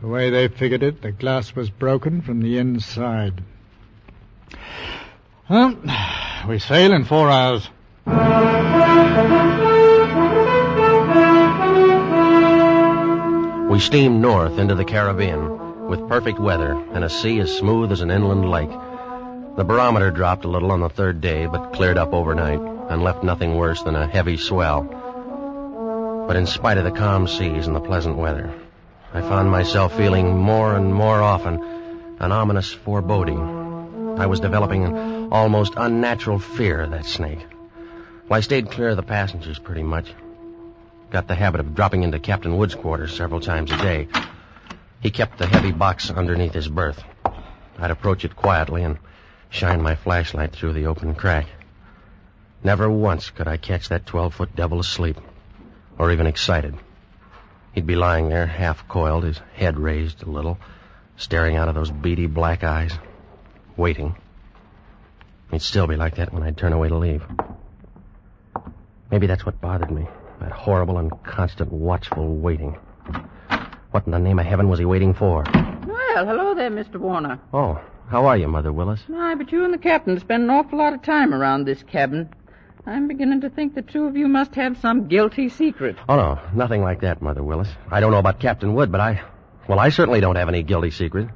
The 0.01 0.09
way 0.09 0.31
they 0.31 0.49
figured 0.49 0.83
it, 0.83 1.03
the 1.03 1.13
glass 1.13 1.55
was 1.55 1.69
broken 1.69 2.23
from 2.23 2.41
the 2.41 2.57
inside. 2.57 3.43
Well, 5.51 5.77
we 6.49 6.59
sail 6.59 6.95
in 6.95 7.05
four 7.05 7.31
hours. 7.31 7.69
We 13.71 13.81
steamed 13.81 14.23
north 14.23 14.59
into 14.59 14.75
the 14.75 14.87
Caribbean, 14.87 15.87
with 15.87 16.09
perfect 16.09 16.39
weather 16.39 16.73
and 16.93 17.05
a 17.05 17.11
sea 17.11 17.41
as 17.41 17.55
smooth 17.55 17.93
as 17.93 18.01
an 18.01 18.11
inland 18.11 18.51
lake. 18.51 18.71
The 19.57 19.65
barometer 19.65 20.11
dropped 20.11 20.45
a 20.45 20.49
little 20.49 20.71
on 20.71 20.81
the 20.81 20.91
third 20.91 21.23
day, 21.23 21.47
but 21.47 21.73
cleared 21.73 21.97
up 21.97 22.13
overnight 22.13 22.61
and 22.61 23.03
left 23.03 23.25
nothing 23.25 23.57
worse 23.57 23.83
than 23.83 23.97
a 23.97 24.07
heavy 24.07 24.37
swell. 24.37 24.83
But 26.29 26.37
in 26.37 26.47
spite 26.47 26.77
of 26.77 26.85
the 26.85 26.91
calm 26.91 27.27
seas 27.27 27.67
and 27.67 27.75
the 27.75 27.81
pleasant 27.81 28.17
weather, 28.17 28.53
I 29.15 29.23
found 29.23 29.51
myself 29.51 29.97
feeling 29.97 30.37
more 30.37 30.77
and 30.77 30.93
more 30.93 31.23
often 31.23 32.17
an 32.21 32.33
ominous 32.33 32.71
foreboding. 32.71 34.19
I 34.19 34.27
was 34.27 34.41
developing 34.41 34.85
an 34.85 35.33
almost 35.33 35.73
unnatural 35.75 36.39
fear 36.39 36.83
of 36.83 36.91
that 36.91 37.07
snake. 37.07 37.47
Well, 38.29 38.37
I 38.37 38.41
stayed 38.41 38.71
clear 38.71 38.91
of 38.91 38.97
the 38.97 39.03
passengers 39.03 39.59
pretty 39.59 39.83
much. 39.83 40.13
Got 41.11 41.29
the 41.29 41.35
habit 41.35 41.61
of 41.61 41.75
dropping 41.75 42.03
into 42.03 42.19
Captain 42.19 42.59
Wood's 42.59 42.75
quarters 42.75 43.17
several 43.17 43.41
times 43.41 43.73
a 43.73 43.79
day. 43.79 44.09
He 45.01 45.11
kept 45.11 45.39
the 45.39 45.47
heavy 45.47 45.73
box 45.73 46.11
underneath 46.11 46.53
his 46.53 46.69
berth. 46.69 47.03
I'd 47.79 47.91
approach 47.91 48.27
it 48.27 48.37
quietly 48.37 48.83
and 48.83 48.99
shine 49.51 49.83
my 49.83 49.95
flashlight 49.95 50.53
through 50.53 50.73
the 50.73 50.87
open 50.87 51.15
crack. 51.15 51.47
Never 52.63 52.91
once 52.91 53.31
could 53.31 53.49
I 53.49 53.57
catch 53.57 53.89
that 53.89 54.07
12 54.07 54.35
foot 54.35 54.57
devil 54.57 54.81
asleep, 54.81 55.19
or 55.99 56.11
even 56.11 56.27
excited. 56.27 56.75
He'd 57.73 57.87
be 57.87 57.97
lying 57.97 58.29
there, 58.29 58.47
half 58.47 58.89
coiled, 58.89 59.25
his 59.25 59.39
head 59.55 59.79
raised 59.79 60.23
a 60.23 60.31
little, 60.31 60.59
staring 61.17 61.57
out 61.57 61.69
of 61.69 61.75
those 61.75 61.91
beady 61.91 62.27
black 62.27 62.65
eyes, 62.65 62.93
waiting. 63.77 64.17
He'd 65.51 65.63
still 65.63 65.87
be 65.87 65.97
like 65.97 66.17
that 66.17 66.33
when 66.33 66.43
I'd 66.43 66.57
turn 66.57 66.73
away 66.73 66.89
to 66.89 66.97
leave. 66.97 67.23
Maybe 69.11 69.27
that's 69.27 69.47
what 69.47 69.61
bothered 69.61 69.91
me. 69.91 70.07
That 70.41 70.53
horrible 70.53 70.99
and 70.99 71.11
constant 71.23 71.73
watchful 71.73 72.35
waiting. 72.37 72.79
What 73.91 74.07
in 74.07 74.13
the 74.13 74.19
name 74.19 74.39
of 74.39 74.47
heaven 74.47 74.69
was 74.69 74.79
he 74.79 74.85
waiting 74.85 75.15
for? 75.15 75.45
Well, 75.45 76.27
hello 76.27 76.55
there, 76.55 76.71
Mr. 76.71 76.97
Warner. 76.97 77.39
Oh, 77.53 77.81
how 78.09 78.27
are 78.27 78.37
you, 78.37 78.49
Mother 78.49 78.73
Willis? 78.73 79.01
Aye, 79.13 79.35
but 79.35 79.51
you 79.53 79.65
and 79.65 79.75
the 79.75 79.79
captain 79.79 80.19
spend 80.21 80.45
an 80.45 80.51
awful 80.51 80.79
lot 80.79 80.93
of 80.95 81.03
time 81.03 81.35
around 81.35 81.65
this 81.65 81.83
cabin. 81.83 82.29
I'm 82.87 83.09
beginning 83.09 83.41
to 83.41 83.51
think 83.51 83.75
the 83.75 83.83
two 83.83 84.05
of 84.05 84.17
you 84.17 84.29
must 84.29 84.55
have 84.55 84.79
some 84.79 85.09
guilty 85.09 85.49
secret. 85.49 85.97
Oh, 86.09 86.17
no, 86.17 86.41
nothing 86.55 86.83
like 86.83 87.01
that, 87.01 87.21
Mother 87.21 87.43
Willis. 87.43 87.69
I 87.91 87.99
don't 87.99 88.13
know 88.13 88.19
about 88.19 88.39
Captain 88.39 88.75
Wood, 88.75 88.93
but 88.93 89.01
I. 89.01 89.23
Well, 89.69 89.81
I 89.81 89.89
certainly 89.89 90.21
don't 90.21 90.37
have 90.37 90.49
any 90.49 90.63
guilty 90.63 90.93
secret. 90.93 91.29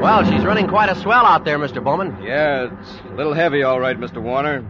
Well, 0.00 0.24
she's 0.30 0.44
running 0.44 0.68
quite 0.68 0.88
a 0.88 0.94
swell 0.94 1.26
out 1.26 1.44
there, 1.44 1.58
Mr. 1.58 1.82
Bowman. 1.82 2.22
Yeah, 2.22 2.68
it's 2.72 3.00
a 3.10 3.14
little 3.14 3.34
heavy, 3.34 3.64
all 3.64 3.80
right, 3.80 3.98
Mr. 3.98 4.22
Warner. 4.22 4.64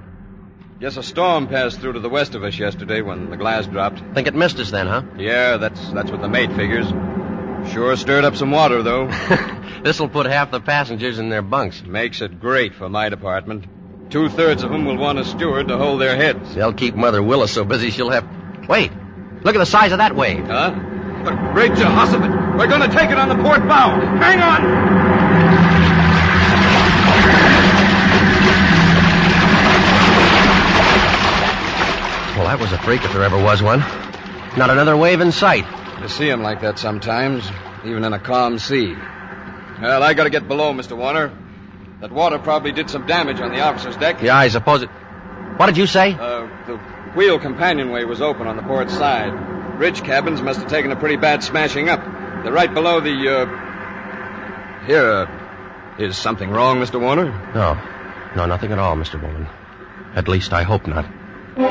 Guess 0.80 0.96
a 0.96 1.02
storm 1.02 1.48
passed 1.48 1.80
through 1.80 1.94
to 1.94 2.00
the 2.00 2.08
west 2.08 2.36
of 2.36 2.44
us 2.44 2.56
yesterday 2.56 3.00
when 3.00 3.30
the 3.30 3.36
glass 3.36 3.66
dropped. 3.66 4.00
Think 4.14 4.28
it 4.28 4.34
missed 4.36 4.60
us 4.60 4.70
then, 4.70 4.86
huh? 4.86 5.02
Yeah, 5.16 5.56
that's 5.56 5.90
that's 5.90 6.08
what 6.08 6.20
the 6.20 6.28
mate 6.28 6.52
figures. 6.52 6.86
Sure 7.72 7.96
stirred 7.96 8.24
up 8.24 8.36
some 8.36 8.52
water, 8.52 8.84
though. 8.84 9.08
This'll 9.82 10.08
put 10.08 10.26
half 10.26 10.52
the 10.52 10.60
passengers 10.60 11.18
in 11.18 11.30
their 11.30 11.42
bunks. 11.42 11.82
Makes 11.82 12.20
it 12.20 12.38
great 12.38 12.76
for 12.76 12.88
my 12.88 13.08
department. 13.08 13.66
Two 14.10 14.28
thirds 14.28 14.62
of 14.62 14.70
them 14.70 14.84
will 14.84 14.96
want 14.96 15.18
a 15.18 15.24
steward 15.24 15.66
to 15.66 15.76
hold 15.76 16.00
their 16.00 16.14
heads. 16.14 16.54
They'll 16.54 16.72
keep 16.72 16.94
Mother 16.94 17.24
Willis 17.24 17.52
so 17.52 17.64
busy 17.64 17.90
she'll 17.90 18.10
have. 18.10 18.24
Wait! 18.68 18.92
Look 19.42 19.56
at 19.56 19.58
the 19.58 19.66
size 19.66 19.90
of 19.90 19.98
that 19.98 20.14
wave. 20.14 20.46
Huh? 20.46 20.70
The 21.24 21.32
great 21.54 21.74
Jehoshaphat! 21.74 22.56
We're 22.56 22.68
going 22.68 22.88
to 22.88 22.96
take 22.96 23.10
it 23.10 23.18
on 23.18 23.28
the 23.28 23.42
port 23.42 23.66
bow. 23.66 24.00
Hang 24.20 24.40
on! 24.40 25.27
Well, 32.38 32.46
that 32.46 32.60
was 32.60 32.70
a 32.72 32.78
freak 32.78 33.04
if 33.04 33.12
there 33.12 33.24
ever 33.24 33.42
was 33.42 33.60
one. 33.64 33.80
Not 34.56 34.70
another 34.70 34.96
wave 34.96 35.20
in 35.20 35.32
sight. 35.32 35.64
You 36.00 36.06
see 36.06 36.30
'em 36.30 36.40
like 36.40 36.60
that 36.60 36.78
sometimes, 36.78 37.42
even 37.84 38.04
in 38.04 38.12
a 38.12 38.20
calm 38.20 38.60
sea. 38.60 38.94
Well, 39.82 40.04
I 40.04 40.14
got 40.14 40.22
to 40.22 40.30
get 40.30 40.46
below, 40.46 40.72
Mr. 40.72 40.96
Warner. 40.96 41.32
That 42.00 42.12
water 42.12 42.38
probably 42.38 42.70
did 42.70 42.90
some 42.90 43.08
damage 43.08 43.40
on 43.40 43.50
the 43.50 43.60
officer's 43.62 43.96
deck. 43.96 44.22
Yeah, 44.22 44.36
I 44.36 44.46
suppose 44.46 44.82
it. 44.84 44.88
What 45.56 45.66
did 45.66 45.76
you 45.76 45.86
say? 45.86 46.12
Uh, 46.12 46.46
the 46.68 46.76
wheel 47.16 47.40
companionway 47.40 48.04
was 48.04 48.22
open 48.22 48.46
on 48.46 48.56
the 48.56 48.62
port 48.62 48.88
side. 48.88 49.32
Bridge 49.76 50.04
cabins 50.04 50.40
must 50.40 50.60
have 50.60 50.70
taken 50.70 50.92
a 50.92 50.96
pretty 50.96 51.16
bad 51.16 51.42
smashing 51.42 51.88
up. 51.88 52.00
They're 52.44 52.52
right 52.52 52.72
below 52.72 53.00
the, 53.00 53.16
uh... 53.28 54.86
Here, 54.86 55.10
uh... 55.10 55.26
Is 55.98 56.16
something 56.16 56.50
wrong, 56.50 56.78
Mr. 56.78 57.00
Warner? 57.00 57.32
No. 57.52 57.76
No, 58.36 58.46
nothing 58.46 58.70
at 58.70 58.78
all, 58.78 58.94
Mr. 58.94 59.20
Bowman. 59.20 59.48
At 60.14 60.28
least 60.28 60.52
I 60.52 60.62
hope 60.62 60.86
not. 60.86 61.04
I 61.60 61.64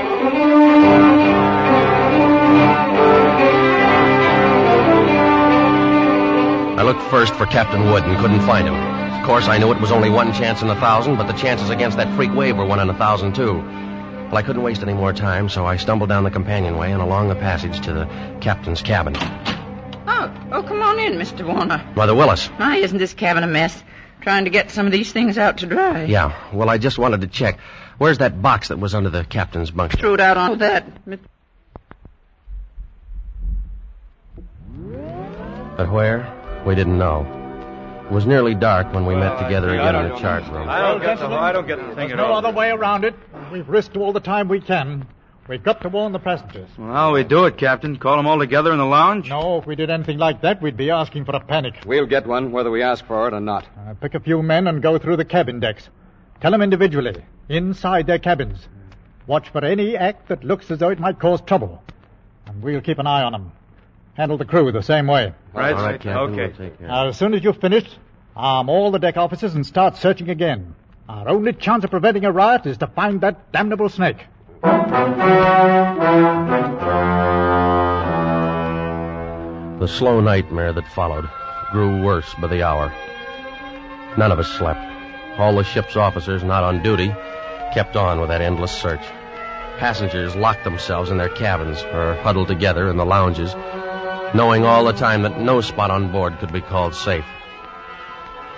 looked 6.83 7.01
first 7.03 7.33
for 7.35 7.45
Captain 7.45 7.89
Wood 7.89 8.03
and 8.03 8.17
couldn't 8.17 8.41
find 8.41 8.67
him. 8.67 8.75
Of 8.75 9.25
course, 9.25 9.47
I 9.47 9.57
knew 9.57 9.71
it 9.71 9.79
was 9.79 9.93
only 9.93 10.09
one 10.09 10.33
chance 10.33 10.61
in 10.61 10.69
a 10.69 10.75
thousand, 10.75 11.15
but 11.15 11.27
the 11.27 11.33
chances 11.33 11.69
against 11.69 11.95
that 11.97 12.13
freak 12.17 12.33
wave 12.33 12.57
were 12.57 12.65
one 12.65 12.81
in 12.81 12.89
a 12.89 12.93
thousand, 12.93 13.33
too. 13.35 13.53
Well, 13.53 14.35
I 14.35 14.41
couldn't 14.41 14.61
waste 14.61 14.81
any 14.81 14.93
more 14.93 15.13
time, 15.13 15.47
so 15.47 15.65
I 15.65 15.77
stumbled 15.77 16.09
down 16.09 16.25
the 16.25 16.31
companionway 16.31 16.91
and 16.91 17.01
along 17.01 17.29
the 17.29 17.35
passage 17.35 17.79
to 17.85 17.93
the 17.93 18.07
captain's 18.41 18.81
cabin. 18.81 19.15
Oh, 20.05 20.33
oh, 20.51 20.63
come 20.63 20.81
on 20.81 20.99
in, 20.99 21.13
Mr. 21.13 21.47
Warner. 21.47 21.81
Mother 21.95 22.13
Willis. 22.13 22.47
Why, 22.47 22.75
isn't 22.75 22.97
this 22.97 23.13
cabin 23.13 23.43
a 23.43 23.47
mess? 23.47 23.81
Trying 24.27 24.43
to 24.43 24.49
get 24.49 24.71
some 24.71 24.85
of 24.85 24.91
these 24.91 25.09
things 25.09 25.37
out 25.37 25.59
to 25.59 25.67
dry. 25.67 26.03
Yeah, 26.03 26.35
well, 26.51 26.69
I 26.69 26.77
just 26.77 26.97
wanted 26.97 27.21
to 27.21 27.27
check. 27.27 27.59
Where's 27.97 28.17
that 28.17 28.41
box 28.41 28.67
that 28.67 28.77
was 28.77 28.93
under 28.93 29.09
the 29.09 29.23
captain's 29.23 29.71
bunk? 29.71 29.97
Threw 29.97 30.15
it 30.15 30.19
out 30.19 30.35
on 30.35 30.57
that. 30.57 30.85
But 35.77 35.89
where? 35.93 36.61
We 36.65 36.75
didn't 36.75 36.97
know. 36.97 37.21
It 38.03 38.11
was 38.11 38.25
nearly 38.25 38.53
dark 38.53 38.93
when 38.93 39.05
we 39.05 39.15
met 39.15 39.31
uh, 39.31 39.43
together 39.43 39.69
again 39.69 39.95
in 39.95 40.09
the 40.09 40.17
chart 40.17 40.43
room. 40.51 40.67
I 40.67 40.81
don't 40.81 41.01
get 41.01 41.19
the, 41.19 41.27
I 41.27 41.53
don't 41.53 41.65
get 41.65 41.77
the 41.77 41.95
thing 41.95 42.09
There's 42.09 42.17
no 42.17 42.33
other 42.33 42.51
way 42.51 42.69
around 42.69 43.05
it. 43.05 43.15
We've 43.49 43.69
risked 43.69 43.95
all 43.95 44.11
the 44.11 44.19
time 44.19 44.49
we 44.49 44.59
can. 44.59 45.07
We've 45.47 45.63
got 45.63 45.81
to 45.81 45.89
warn 45.89 46.11
the 46.11 46.19
passengers. 46.19 46.67
Well, 46.77 46.91
how 46.91 47.13
we 47.13 47.23
do 47.23 47.45
it, 47.45 47.57
Captain? 47.57 47.95
Call 47.95 48.17
them 48.17 48.27
all 48.27 48.37
together 48.37 48.73
in 48.73 48.79
the 48.79 48.85
lounge? 48.85 49.29
No, 49.29 49.59
if 49.59 49.65
we 49.65 49.75
did 49.75 49.89
anything 49.89 50.17
like 50.17 50.41
that, 50.41 50.61
we'd 50.61 50.75
be 50.75 50.89
asking 50.91 51.23
for 51.23 51.35
a 51.35 51.39
panic. 51.39 51.75
We'll 51.85 52.05
get 52.05 52.27
one, 52.27 52.51
whether 52.51 52.69
we 52.69 52.83
ask 52.83 53.05
for 53.05 53.27
it 53.29 53.33
or 53.33 53.39
not. 53.39 53.65
Uh, 53.79 53.93
pick 53.93 54.13
a 54.13 54.19
few 54.19 54.43
men 54.43 54.67
and 54.67 54.81
go 54.81 54.97
through 54.97 55.15
the 55.15 55.23
cabin 55.25 55.61
decks. 55.61 55.87
Tell 56.41 56.51
them 56.51 56.61
individually, 56.61 57.23
inside 57.47 58.07
their 58.07 58.19
cabins. 58.19 58.67
Watch 59.25 59.47
for 59.49 59.63
any 59.63 59.95
act 59.95 60.27
that 60.27 60.43
looks 60.43 60.69
as 60.69 60.79
though 60.79 60.89
it 60.89 60.99
might 60.99 61.17
cause 61.19 61.39
trouble. 61.41 61.81
And 62.45 62.61
we'll 62.61 62.81
keep 62.81 62.99
an 62.99 63.07
eye 63.07 63.23
on 63.23 63.31
them. 63.31 63.51
Handle 64.15 64.37
the 64.37 64.45
crew 64.45 64.71
the 64.73 64.81
same 64.81 65.07
way. 65.07 65.33
Right, 65.53 65.73
All 65.73 65.81
right, 65.81 66.01
Captain. 66.01 66.33
Okay. 66.33 66.47
We'll 66.47 66.69
take 66.69 66.77
care. 66.79 66.87
Now, 66.87 67.07
as 67.07 67.17
soon 67.17 67.33
as 67.33 67.43
you've 67.43 67.61
finished, 67.61 67.97
arm 68.35 68.67
all 68.67 68.91
the 68.91 68.99
deck 68.99 69.15
officers 69.15 69.55
and 69.55 69.65
start 69.65 69.95
searching 69.95 70.29
again. 70.29 70.75
Our 71.07 71.29
only 71.29 71.53
chance 71.53 71.85
of 71.85 71.91
preventing 71.91 72.25
a 72.25 72.31
riot 72.33 72.65
is 72.65 72.77
to 72.79 72.87
find 72.87 73.21
that 73.21 73.51
damnable 73.53 73.87
snake. 73.89 74.25
The 79.79 79.87
slow 79.87 80.19
nightmare 80.19 80.73
that 80.73 80.87
followed 80.87 81.29
grew 81.71 82.01
worse 82.01 82.33
by 82.35 82.47
the 82.47 82.63
hour. 82.63 82.91
None 84.17 84.31
of 84.31 84.39
us 84.39 84.47
slept. 84.47 84.79
All 85.37 85.55
the 85.55 85.63
ship's 85.63 85.95
officers 85.95 86.43
not 86.43 86.63
on 86.63 86.81
duty 86.81 87.13
kept 87.73 87.95
on 87.95 88.19
with 88.19 88.29
that 88.29 88.41
endless 88.41 88.71
search. 88.71 89.05
Passengers 89.77 90.35
locked 90.35 90.63
themselves 90.63 91.11
in 91.11 91.17
their 91.17 91.29
cabins 91.29 91.83
or 91.83 92.15
huddled 92.15 92.47
together 92.47 92.89
in 92.89 92.97
the 92.97 93.05
lounges, 93.05 93.53
knowing 94.33 94.65
all 94.65 94.85
the 94.85 94.93
time 94.93 95.21
that 95.21 95.39
no 95.39 95.61
spot 95.61 95.91
on 95.91 96.11
board 96.11 96.39
could 96.39 96.51
be 96.51 96.61
called 96.61 96.95
safe. 96.95 97.25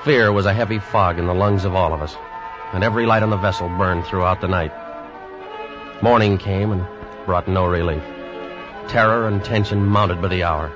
Fear 0.06 0.32
was 0.32 0.46
a 0.46 0.54
heavy 0.54 0.80
fog 0.80 1.20
in 1.20 1.28
the 1.28 1.34
lungs 1.34 1.66
of 1.66 1.76
all 1.76 1.94
of 1.94 2.02
us, 2.02 2.16
and 2.74 2.86
every 2.86 3.06
light 3.06 3.24
on 3.24 3.30
the 3.30 3.38
vessel 3.38 3.68
burned 3.68 4.06
throughout 4.06 4.40
the 4.40 4.48
night. 4.48 4.72
Morning 6.02 6.38
came 6.38 6.72
and 6.72 6.86
brought 7.26 7.50
no 7.50 7.66
relief. 7.66 8.02
Terror 8.88 9.28
and 9.28 9.44
tension 9.44 9.86
mounted 9.86 10.22
by 10.22 10.30
the 10.30 10.44
hour. 10.44 10.72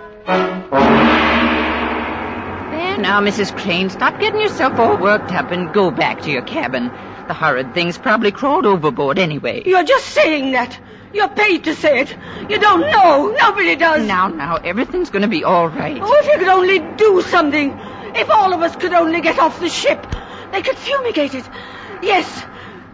There 2.72 2.98
now, 2.98 3.22
Mrs. 3.22 3.58
Crane, 3.58 3.90
stop 3.90 4.20
getting 4.20 4.42
yourself 4.42 4.78
all 4.78 4.98
worked 4.98 5.32
up 5.32 5.52
and 5.52 5.74
go 5.74 5.92
back 5.92 6.24
to 6.24 6.30
your 6.30 6.42
cabin. 6.42 6.92
The 7.28 7.34
horrid 7.34 7.74
thing's 7.74 7.98
probably 7.98 8.32
crawled 8.32 8.66
overboard 8.66 9.18
anyway. 9.18 9.64
You're 9.66 9.86
just 9.86 10.08
saying 10.08 10.52
that. 10.52 10.78
You're 11.14 11.30
paid 11.30 11.64
to 11.66 11.76
say 11.76 12.02
it. 12.02 12.18
You 12.50 12.60
don't 12.60 12.82
know. 12.82 13.34
Nobody 13.40 13.78
does. 13.78 14.06
Now, 14.06 14.28
now, 14.28 14.58
everything's 14.58 15.10
going 15.10 15.22
to 15.22 15.30
be 15.30 15.46
all 15.46 15.70
right. 15.70 16.02
Oh, 16.02 16.20
if 16.20 16.28
you 16.28 16.38
could 16.38 16.50
only 16.50 16.80
do 16.98 17.22
something. 17.22 17.80
If 18.16 18.30
all 18.30 18.54
of 18.54 18.62
us 18.62 18.76
could 18.76 18.92
only 18.92 19.22
get 19.22 19.40
off 19.40 19.62
the 19.62 19.70
ship. 19.70 20.06
They 20.52 20.62
could 20.62 20.78
fumigate 20.78 21.34
it. 21.34 21.48
Yes, 22.02 22.46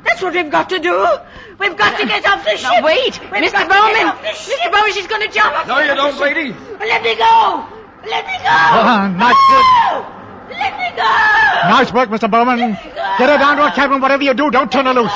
that's 0.04 0.22
what 0.22 0.34
we've 0.34 0.52
got 0.52 0.70
to 0.70 0.80
do. 0.80 1.08
We've 1.60 1.76
got 1.76 2.00
to 2.00 2.06
get 2.06 2.26
off 2.26 2.44
the 2.46 2.56
ship. 2.58 2.72
Now, 2.72 2.84
wait. 2.84 3.20
We've 3.20 3.44
Mr. 3.44 3.68
Bowman. 3.68 3.94
get 3.94 4.06
off 4.08 4.22
the 4.22 4.34
ship. 4.34 4.60
Mr. 4.60 4.72
Bowman, 4.72 4.94
she's 4.94 5.08
going 5.08 5.28
to 5.28 5.34
jump. 5.34 5.68
No, 5.68 5.80
you 5.80 5.94
don't, 5.96 6.18
lady. 6.20 6.56
Let 6.80 7.04
me 7.04 7.16
go. 7.16 7.66
Let 8.08 8.26
me 8.26 8.38
go. 8.38 8.56
Not 9.20 9.36
no. 9.52 10.20
Let 10.50 10.78
me 10.80 10.90
go! 10.96 11.04
Nice 11.70 11.94
work, 11.94 12.10
Mr. 12.10 12.30
Bowman. 12.30 12.58
Get 12.58 13.30
her 13.30 13.38
down 13.38 13.58
to 13.58 13.68
a 13.68 13.72
cabin, 13.72 14.02
whatever 14.02 14.24
you 14.24 14.34
do, 14.34 14.50
don't 14.50 14.72
turn 14.72 14.86
her 14.86 14.94
loose. 14.94 15.12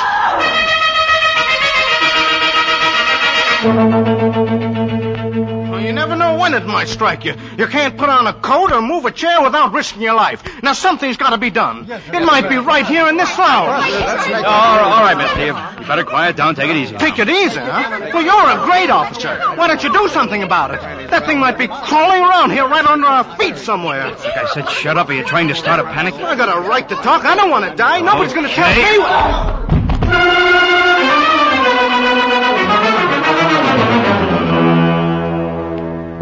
Well, 6.03 6.17
you 6.17 6.17
never 6.17 6.33
know 6.35 6.41
when 6.41 6.53
it 6.53 6.65
might 6.65 6.87
strike 6.89 7.23
you. 7.23 7.33
You 7.57 7.67
can't 7.67 7.97
put 7.97 8.09
on 8.09 8.27
a 8.27 8.33
coat 8.33 8.71
or 8.71 8.81
move 8.81 9.05
a 9.05 9.11
chair 9.11 9.41
without 9.41 9.71
risking 9.73 10.01
your 10.01 10.15
life. 10.15 10.43
Now, 10.61 10.73
something's 10.73 11.15
got 11.17 11.29
to 11.29 11.37
be 11.37 11.49
done. 11.49 11.87
it 11.89 12.25
might 12.25 12.49
be 12.49 12.57
right 12.57 12.85
here 12.85 13.07
in 13.07 13.15
this 13.15 13.37
lounge. 13.37 13.85
Oh, 13.89 14.43
all 14.45 15.01
right, 15.01 15.17
mister. 15.17 15.39
You, 15.39 15.81
you 15.81 15.87
better 15.87 16.03
quiet 16.03 16.35
down. 16.35 16.55
Take 16.55 16.69
it 16.69 16.75
easy. 16.75 16.95
Take 16.97 17.19
it 17.19 17.29
easy, 17.29 17.59
huh? 17.59 18.09
Well, 18.13 18.21
you're 18.21 18.61
a 18.61 18.65
great 18.65 18.89
officer. 18.89 19.37
Why 19.55 19.67
don't 19.67 19.81
you 19.83 19.93
do 19.93 20.09
something 20.09 20.43
about 20.43 20.73
it? 20.73 20.81
That 21.09 21.25
thing 21.25 21.39
might 21.39 21.57
be 21.57 21.67
crawling 21.67 22.21
around 22.21 22.51
here 22.51 22.67
right 22.67 22.85
under 22.85 23.07
our 23.07 23.37
feet 23.37 23.57
somewhere. 23.57 24.09
Like 24.09 24.37
I 24.37 24.53
said, 24.53 24.69
shut 24.69 24.97
up. 24.97 25.09
Are 25.09 25.13
you 25.13 25.23
trying 25.23 25.47
to 25.47 25.55
start 25.55 25.79
a 25.79 25.83
panic? 25.83 26.15
I 26.15 26.35
got 26.35 26.55
a 26.55 26.61
right 26.67 26.87
to 26.89 26.95
talk. 26.95 27.23
I 27.25 27.35
don't 27.35 27.49
want 27.49 27.69
to 27.69 27.75
die. 27.75 28.01
Nobody's 28.01 28.33
going 28.33 28.47
to 28.47 28.53
tell 28.53 28.69
Okay. 28.71 29.59
me. 29.59 29.62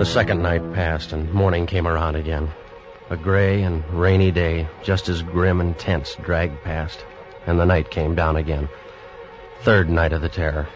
The 0.02 0.06
second 0.06 0.42
night 0.42 0.74
passed 0.74 1.14
and 1.14 1.32
morning 1.32 1.68
came 1.68 1.88
around 1.88 2.16
again. 2.16 2.50
A 3.12 3.16
gray 3.16 3.62
and 3.62 3.88
rainy 3.94 4.32
day, 4.32 4.68
just 4.82 5.10
as 5.10 5.22
grim 5.22 5.62
and 5.62 5.78
tense, 5.78 6.16
dragged 6.16 6.64
past, 6.64 7.06
and 7.46 7.60
the 7.60 7.68
night 7.68 7.92
came 7.92 8.16
down 8.16 8.36
again. 8.36 8.68
Third 9.60 9.92
night 9.92 10.12
of 10.12 10.24
the 10.24 10.28
terror. 10.28 10.68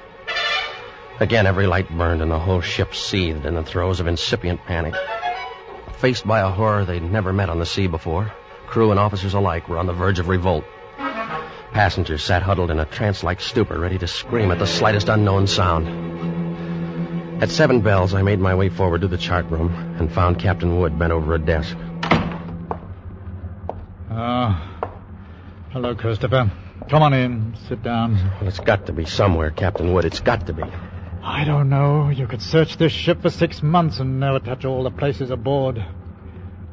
Again, 1.20 1.48
every 1.48 1.66
light 1.66 1.90
burned 1.90 2.22
and 2.22 2.30
the 2.30 2.38
whole 2.38 2.62
ship 2.62 2.94
seethed 2.94 3.48
in 3.48 3.56
the 3.56 3.64
throes 3.64 4.00
of 4.00 4.06
incipient 4.06 4.64
panic. 4.64 4.94
Faced 5.94 6.28
by 6.28 6.42
a 6.42 6.50
horror 6.52 6.86
they'd 6.86 7.02
never 7.02 7.34
met 7.34 7.50
on 7.50 7.58
the 7.58 7.66
sea 7.66 7.88
before, 7.88 8.32
crew 8.68 8.92
and 8.92 9.00
officers 9.00 9.34
alike 9.34 9.68
were 9.68 9.80
on 9.80 9.88
the 9.88 9.94
verge 9.94 10.20
of 10.20 10.28
revolt. 10.28 10.66
Passengers 11.72 12.24
sat 12.24 12.44
huddled 12.44 12.70
in 12.70 12.80
a 12.80 12.86
trance-like 12.86 13.42
stupor, 13.42 13.80
ready 13.80 13.98
to 13.98 14.06
scream 14.06 14.52
at 14.52 14.60
the 14.60 14.68
slightest 14.68 15.10
unknown 15.10 15.48
sound. 15.48 16.35
At 17.42 17.50
seven 17.50 17.82
bells, 17.82 18.14
I 18.14 18.22
made 18.22 18.40
my 18.40 18.56
way 18.56 18.70
forward 18.70 19.02
to 19.02 19.10
the 19.10 19.18
chart 19.18 19.46
room 19.48 19.74
and 20.00 20.12
found 20.12 20.40
Captain 20.40 20.80
Wood 20.80 20.98
bent 20.98 21.12
over 21.12 21.36
a 21.36 21.40
desk. 21.40 21.76
Oh. 24.10 24.76
Hello, 25.72 25.94
Christopher. 25.96 26.50
Come 26.90 27.04
on 27.04 27.14
in. 27.14 27.58
Sit 27.68 27.84
down. 27.84 28.14
Well, 28.40 28.48
it's 28.48 28.62
got 28.62 28.86
to 28.86 28.94
be 28.94 29.04
somewhere, 29.04 29.52
Captain 29.52 29.94
Wood. 29.94 30.06
It's 30.06 30.22
got 30.22 30.48
to 30.48 30.54
be. 30.54 30.64
I 31.22 31.44
don't 31.44 31.68
know. 31.68 32.10
You 32.10 32.26
could 32.26 32.42
search 32.42 32.78
this 32.78 32.94
ship 32.94 33.22
for 33.22 33.30
six 33.30 33.62
months 33.62 34.00
and 34.00 34.18
never 34.22 34.40
touch 34.40 34.64
all 34.64 34.84
the 34.84 34.92
places 34.92 35.30
aboard. 35.30 35.86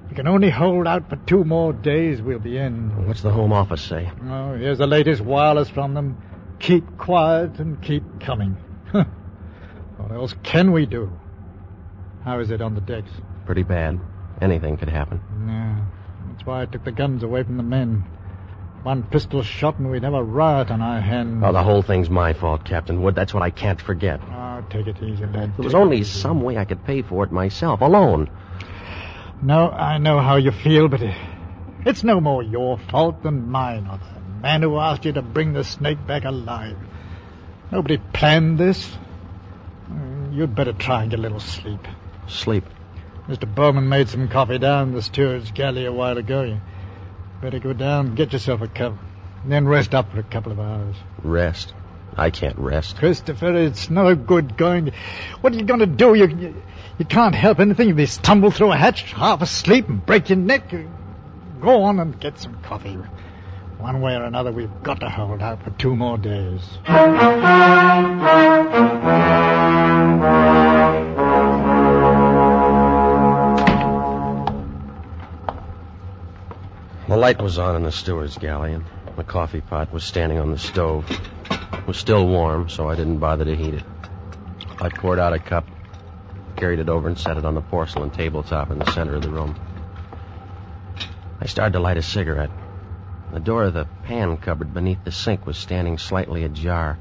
We 0.09 0.15
can 0.15 0.29
only 0.29 0.51
hold 0.51 0.87
out 0.87 1.09
for 1.09 1.17
two 1.17 1.43
more 1.43 1.73
days. 1.73 2.23
We'll 2.23 2.39
be 2.39 2.57
in. 2.57 3.09
What's 3.09 3.23
the 3.23 3.31
Home 3.31 3.53
Office 3.53 3.83
say? 3.83 4.13
Oh, 4.25 4.55
here's 4.55 4.79
the 4.79 4.87
latest 4.87 5.23
wireless 5.23 5.71
from 5.71 5.95
them. 5.95 6.23
Keep 6.61 6.99
quiet 6.99 7.59
and 7.59 7.83
keep 7.83 8.05
coming. 8.21 8.57
what 10.13 10.21
else 10.21 10.35
can 10.43 10.73
we 10.73 10.87
do? 10.87 11.11
How 12.25 12.39
is 12.41 12.51
it 12.51 12.61
on 12.61 12.75
the 12.75 12.81
decks? 12.81 13.11
Pretty 13.47 13.63
bad. 13.63 13.99
Anything 14.41 14.77
could 14.77 14.89
happen. 14.89 15.21
Yeah, 15.47 15.85
that's 16.31 16.47
why 16.47 16.63
I 16.63 16.67
took 16.67 16.85
the 16.85 16.93
guns 16.93 17.23
away 17.23 17.43
from 17.43 17.57
the 17.57 17.63
men. 17.63 18.05
One 18.83 19.05
pistol 19.05 19.43
shot 19.43 19.79
and 19.79 19.91
we'd 19.91 20.03
have 20.03 20.15
a 20.15 20.23
riot 20.23 20.71
on 20.71 20.83
our 20.83 21.01
hands. 21.01 21.43
Oh, 21.45 21.53
the 21.53 21.63
whole 21.63 21.83
thing's 21.83 22.11
my 22.11 22.33
fault, 22.33 22.65
Captain 22.65 23.01
Wood. 23.01 23.15
That's 23.15 23.33
what 23.33 23.43
I 23.43 23.51
can't 23.51 23.81
forget. 23.81 24.21
Oh, 24.21 24.65
take 24.71 24.87
it 24.87 25.01
easy, 25.03 25.25
lad. 25.25 25.57
There 25.57 25.65
was 25.65 25.73
Take 25.73 25.81
only 25.81 26.03
some 26.03 26.43
way 26.43 26.59
I 26.59 26.65
could 26.65 26.85
pay 26.85 27.03
for 27.03 27.25
it 27.25 27.33
myself, 27.33 27.81
alone. 27.81 28.29
No, 29.41 29.71
I 29.71 29.99
know 29.99 30.21
how 30.21 30.37
you 30.37 30.51
feel, 30.51 30.89
but 30.89 31.01
it's 31.87 32.05
no 32.05 32.21
more 32.21 32.43
your 32.43 32.79
fault 32.91 33.23
than 33.23 33.49
mine 33.49 33.87
or 33.87 33.99
the 33.99 34.41
man 34.43 34.63
who 34.63 34.79
asked 34.79 35.05
you 35.05 35.13
to 35.13 35.23
bring 35.23 35.53
the 35.53 35.65
snake 35.65 36.05
back 36.07 36.25
alive. 36.25 36.77
Nobody 37.71 37.99
planned 38.13 38.59
this. 38.59 38.99
You'd 40.33 40.55
better 40.55 40.73
try 40.73 41.03
and 41.03 41.11
get 41.11 41.19
a 41.19 41.23
little 41.23 41.41
sleep. 41.41 41.87
Sleep. 42.27 42.65
Mr. 43.29 43.53
Bowman 43.53 43.89
made 43.91 44.09
some 44.09 44.29
coffee 44.29 44.59
down 44.59 44.89
in 44.89 44.95
the 44.95 45.03
steward's 45.03 45.51
galley 45.51 45.85
a 45.85 45.93
while 45.93 46.17
ago. 46.17 46.43
You 46.43 46.61
better 47.43 47.59
go 47.59 47.75
down 47.75 48.07
and 48.07 48.17
get 48.17 48.33
yourself 48.33 48.63
a 48.63 48.69
cup. 48.69 48.95
Then 49.45 49.69
rest 49.69 49.95
up 49.95 50.11
for 50.11 50.21
a 50.21 50.23
couple 50.23 50.51
of 50.51 50.59
hours. 50.59 50.97
Rest. 51.23 51.75
I 52.17 52.31
can't 52.31 52.59
rest. 52.59 52.97
Christopher, 52.97 53.55
it's 53.57 53.91
no 53.91 54.15
good 54.15 54.57
going. 54.57 54.93
What 55.43 55.53
are 55.53 55.57
you 55.57 55.65
going 55.65 55.81
to 55.81 55.87
do? 55.87 56.15
You, 56.15 56.27
you, 56.29 56.63
you 56.99 57.05
can't 57.05 57.35
help 57.35 57.61
anything 57.61 57.91
if 57.91 57.99
you 57.99 58.07
stumble 58.07 58.51
through 58.51 58.73
a 58.73 58.77
hatch 58.77 59.13
half 59.13 59.43
asleep 59.43 59.89
and 59.89 60.05
break 60.05 60.31
your 60.31 60.39
neck. 60.39 60.75
Go 61.61 61.83
on 61.83 62.01
and 62.01 62.19
get 62.19 62.39
some 62.39 62.63
coffee. 62.63 62.97
One 63.79 64.01
way 64.01 64.15
or 64.15 64.25
another, 64.25 64.51
we've 64.51 64.83
got 64.83 65.01
to 65.01 65.11
hold 65.11 65.43
out 65.43 65.63
for 65.63 65.71
two 65.71 65.95
more 65.95 66.17
days. 66.17 66.63
Light 77.23 77.41
was 77.41 77.57
on 77.57 77.77
in 77.77 77.85
the 77.85 77.93
steward's 77.93 78.37
galley, 78.37 78.73
and 78.73 78.85
the 79.17 79.23
coffee 79.23 79.61
pot 79.61 79.93
was 79.93 80.03
standing 80.03 80.41
on 80.41 80.51
the 80.51 80.59
stove. 80.59 81.09
It 81.09 81.87
was 81.87 81.97
still 81.97 82.27
warm, 82.27 82.69
so 82.69 82.91
I 82.91 82.97
didn't 82.97 83.21
bother 83.21 83.45
to 83.45 83.55
heat 83.55 83.75
it. 83.75 83.85
I 84.81 84.89
poured 84.89 85.21
out 85.21 85.33
a 85.33 85.39
cup, 85.39 85.65
carried 86.57 86.81
it 86.81 86.89
over, 86.89 87.07
and 87.07 87.17
set 87.17 87.37
it 87.37 87.45
on 87.45 87.55
the 87.55 87.61
porcelain 87.61 88.11
tabletop 88.11 88.73
in 88.73 88.81
the 88.81 88.91
center 88.91 89.15
of 89.15 89.23
the 89.23 89.29
room. 89.29 89.55
I 91.41 91.47
started 91.47 91.75
to 91.75 91.79
light 91.79 91.97
a 91.97 92.03
cigarette. 92.03 92.51
The 93.33 93.39
door 93.39 93.63
of 93.63 93.75
the 93.75 93.87
pan 94.03 94.37
cupboard 94.37 94.75
beneath 94.75 95.05
the 95.05 95.13
sink 95.13 95.47
was 95.47 95.57
standing 95.57 95.99
slightly 95.99 96.43
ajar, 96.43 96.99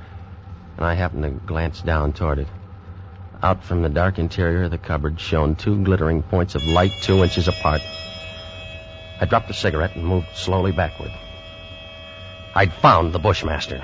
and 0.78 0.86
I 0.86 0.94
happened 0.94 1.24
to 1.24 1.32
glance 1.32 1.82
down 1.82 2.14
toward 2.14 2.38
it. 2.38 2.48
Out 3.42 3.64
from 3.64 3.82
the 3.82 3.90
dark 3.90 4.20
interior 4.20 4.66
of 4.66 4.72
the 4.72 4.78
cupboard 4.78 5.20
shone 5.20 5.56
two 5.56 5.84
glittering 5.84 6.22
points 6.22 6.54
of 6.54 6.68
light 6.68 7.02
two 7.02 7.24
inches 7.24 7.48
apart. 7.48 7.82
I 9.22 9.26
dropped 9.26 9.48
the 9.48 9.54
cigarette 9.54 9.96
and 9.96 10.04
moved 10.04 10.36
slowly 10.36 10.72
backward. 10.72 11.12
I'd 12.56 12.74
found 12.74 13.14
the 13.14 13.20
Bushmaster. 13.20 13.84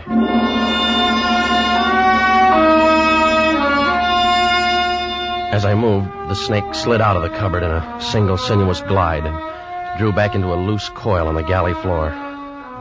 As 5.54 5.64
I 5.64 5.76
moved, 5.76 6.10
the 6.28 6.34
snake 6.34 6.74
slid 6.74 7.02
out 7.02 7.16
of 7.16 7.22
the 7.22 7.30
cupboard 7.30 7.62
in 7.62 7.70
a 7.70 8.02
single 8.02 8.38
sinuous 8.38 8.82
glide 8.82 9.26
and 9.26 10.00
drew 10.00 10.12
back 10.12 10.34
into 10.34 10.52
a 10.54 10.58
loose 10.58 10.90
coil 10.90 11.28
on 11.28 11.36
the 11.36 11.44
galley 11.44 11.76
floor, 11.76 12.10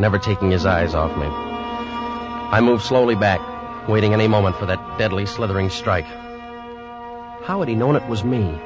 never 0.01 0.19
taking 0.19 0.51
his 0.51 0.65
eyes 0.65 0.95
off 0.95 1.15
me. 1.17 1.27
I 1.27 2.61
moved 2.63 2.85
slowly 2.85 3.17
back, 3.17 3.41
waiting 3.87 4.15
any 4.15 4.29
moment 4.29 4.57
for 4.57 4.65
that 4.65 4.99
deadly 4.99 5.27
slithering 5.27 5.69
strike. 5.69 6.07
How 7.45 7.61
had 7.61 7.69
he 7.69 7.75
known 7.75 7.97
it 7.97 8.09
was 8.09 8.25
me? 8.25 8.59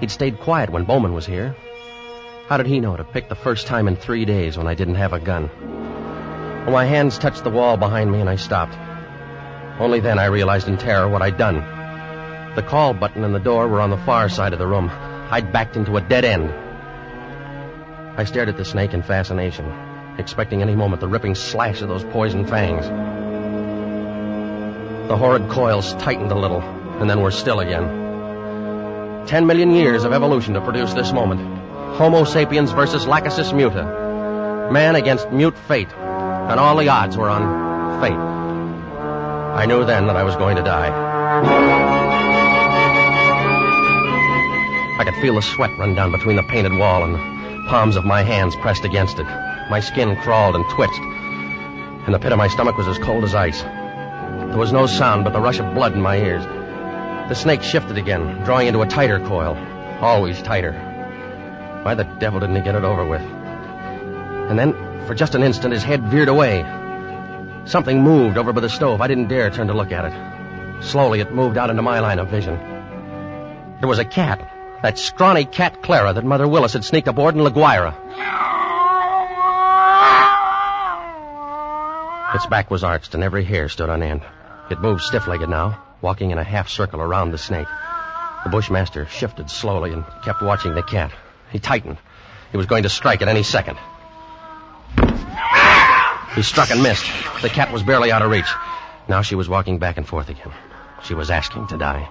He'd 0.00 0.10
stayed 0.10 0.38
quiet 0.38 0.68
when 0.68 0.84
Bowman 0.84 1.14
was 1.14 1.24
here. 1.24 1.56
How 2.50 2.56
did 2.56 2.66
he 2.66 2.80
know 2.80 2.96
to 2.96 3.04
pick 3.04 3.28
the 3.28 3.36
first 3.36 3.68
time 3.68 3.86
in 3.86 3.94
three 3.94 4.24
days 4.24 4.58
when 4.58 4.66
I 4.66 4.74
didn't 4.74 4.96
have 4.96 5.12
a 5.12 5.20
gun? 5.20 5.48
Well, 6.64 6.72
my 6.72 6.84
hands 6.84 7.16
touched 7.16 7.44
the 7.44 7.50
wall 7.50 7.76
behind 7.76 8.10
me 8.10 8.20
and 8.20 8.28
I 8.28 8.34
stopped. 8.34 8.76
Only 9.78 10.00
then 10.00 10.18
I 10.18 10.24
realized 10.24 10.66
in 10.66 10.76
terror 10.76 11.08
what 11.08 11.22
I'd 11.22 11.38
done. 11.38 11.58
The 12.56 12.64
call 12.64 12.92
button 12.92 13.22
and 13.22 13.32
the 13.32 13.38
door 13.38 13.68
were 13.68 13.80
on 13.80 13.90
the 13.90 13.98
far 13.98 14.28
side 14.28 14.52
of 14.52 14.58
the 14.58 14.66
room. 14.66 14.90
I'd 14.90 15.52
backed 15.52 15.76
into 15.76 15.96
a 15.96 16.00
dead 16.00 16.24
end. 16.24 16.50
I 18.18 18.24
stared 18.24 18.48
at 18.48 18.56
the 18.56 18.64
snake 18.64 18.94
in 18.94 19.04
fascination, 19.04 19.72
expecting 20.18 20.60
any 20.60 20.74
moment 20.74 21.00
the 21.00 21.06
ripping 21.06 21.36
slash 21.36 21.82
of 21.82 21.88
those 21.88 22.02
poison 22.02 22.44
fangs. 22.48 22.84
The 25.06 25.16
horrid 25.16 25.48
coils 25.50 25.94
tightened 25.94 26.32
a 26.32 26.36
little, 26.36 26.62
and 26.62 27.08
then 27.08 27.20
were 27.20 27.30
still 27.30 27.60
again. 27.60 29.28
Ten 29.28 29.46
million 29.46 29.70
years 29.70 30.02
of 30.02 30.12
evolution 30.12 30.54
to 30.54 30.60
produce 30.60 30.92
this 30.94 31.12
moment. 31.12 31.59
Homo 32.00 32.24
sapiens 32.24 32.72
versus 32.72 33.04
Lachesis 33.04 33.52
muta. 33.52 33.84
Man 34.72 34.96
against 34.96 35.30
mute 35.30 35.54
fate. 35.68 35.92
And 35.92 36.58
all 36.58 36.78
the 36.78 36.88
odds 36.88 37.14
were 37.14 37.28
on 37.28 38.00
fate. 38.00 38.16
I 38.16 39.66
knew 39.66 39.84
then 39.84 40.06
that 40.06 40.16
I 40.16 40.22
was 40.22 40.34
going 40.34 40.56
to 40.56 40.62
die. 40.62 40.88
I 44.98 45.04
could 45.04 45.20
feel 45.20 45.34
the 45.34 45.42
sweat 45.42 45.76
run 45.78 45.94
down 45.94 46.10
between 46.10 46.36
the 46.36 46.42
painted 46.42 46.74
wall 46.74 47.04
and 47.04 47.16
the 47.16 47.68
palms 47.68 47.96
of 47.96 48.06
my 48.06 48.22
hands 48.22 48.56
pressed 48.56 48.86
against 48.86 49.18
it. 49.18 49.26
My 49.68 49.80
skin 49.80 50.16
crawled 50.22 50.56
and 50.56 50.64
twitched, 50.70 51.00
and 52.06 52.14
the 52.14 52.18
pit 52.18 52.32
of 52.32 52.38
my 52.38 52.48
stomach 52.48 52.78
was 52.78 52.88
as 52.88 52.96
cold 52.96 53.24
as 53.24 53.34
ice. 53.34 53.60
There 53.60 54.56
was 54.56 54.72
no 54.72 54.86
sound 54.86 55.24
but 55.24 55.34
the 55.34 55.40
rush 55.42 55.58
of 55.58 55.74
blood 55.74 55.92
in 55.92 56.00
my 56.00 56.16
ears. 56.16 56.46
The 57.28 57.34
snake 57.34 57.62
shifted 57.62 57.98
again, 57.98 58.42
drawing 58.44 58.68
into 58.68 58.80
a 58.80 58.86
tighter 58.86 59.20
coil, 59.20 59.54
always 60.00 60.40
tighter. 60.40 60.89
Why 61.82 61.94
the 61.94 62.04
devil 62.04 62.40
didn't 62.40 62.56
he 62.56 62.62
get 62.62 62.74
it 62.74 62.84
over 62.84 63.06
with? 63.06 63.22
And 63.22 64.58
then, 64.58 64.74
for 65.06 65.14
just 65.14 65.34
an 65.34 65.42
instant, 65.42 65.72
his 65.72 65.82
head 65.82 66.02
veered 66.08 66.28
away. 66.28 66.62
Something 67.64 68.02
moved 68.02 68.36
over 68.36 68.52
by 68.52 68.60
the 68.60 68.68
stove. 68.68 69.00
I 69.00 69.06
didn't 69.06 69.28
dare 69.28 69.50
turn 69.50 69.68
to 69.68 69.74
look 69.74 69.92
at 69.92 70.04
it. 70.04 70.84
Slowly, 70.84 71.20
it 71.20 71.32
moved 71.32 71.56
out 71.56 71.70
into 71.70 71.82
my 71.82 72.00
line 72.00 72.18
of 72.18 72.28
vision. 72.28 72.54
It 73.80 73.86
was 73.86 73.98
a 73.98 74.04
cat, 74.04 74.40
That 74.82 74.98
scrawny 74.98 75.44
cat 75.44 75.82
Clara 75.82 76.12
that 76.12 76.24
Mother 76.24 76.48
Willis 76.48 76.72
had 76.72 76.84
sneaked 76.84 77.08
aboard 77.08 77.34
in 77.34 77.44
La 77.44 77.50
Guaira. 77.50 77.94
Its 82.34 82.46
back 82.46 82.70
was 82.70 82.84
arched 82.84 83.14
and 83.14 83.22
every 83.22 83.44
hair 83.44 83.68
stood 83.68 83.90
on 83.90 84.02
end. 84.02 84.22
It 84.70 84.80
moved 84.80 85.02
stiff-legged 85.02 85.48
now, 85.48 85.82
walking 86.00 86.30
in 86.30 86.38
a 86.38 86.44
half 86.44 86.68
circle 86.68 87.00
around 87.00 87.30
the 87.30 87.38
snake. 87.38 87.66
The 88.44 88.50
bushmaster 88.50 89.06
shifted 89.06 89.50
slowly 89.50 89.92
and 89.92 90.04
kept 90.24 90.42
watching 90.42 90.74
the 90.74 90.82
cat. 90.82 91.12
He 91.50 91.58
tightened. 91.58 91.98
He 92.50 92.56
was 92.56 92.66
going 92.66 92.82
to 92.84 92.88
strike 92.88 93.22
at 93.22 93.28
any 93.28 93.42
second. 93.42 93.78
He 96.34 96.42
struck 96.42 96.70
and 96.70 96.82
missed. 96.82 97.06
The 97.42 97.48
cat 97.48 97.72
was 97.72 97.82
barely 97.82 98.12
out 98.12 98.22
of 98.22 98.30
reach. 98.30 98.50
Now 99.08 99.22
she 99.22 99.34
was 99.34 99.48
walking 99.48 99.78
back 99.78 99.96
and 99.96 100.06
forth 100.06 100.28
again. 100.28 100.52
She 101.02 101.14
was 101.14 101.30
asking 101.30 101.66
to 101.68 101.78
die. 101.78 102.08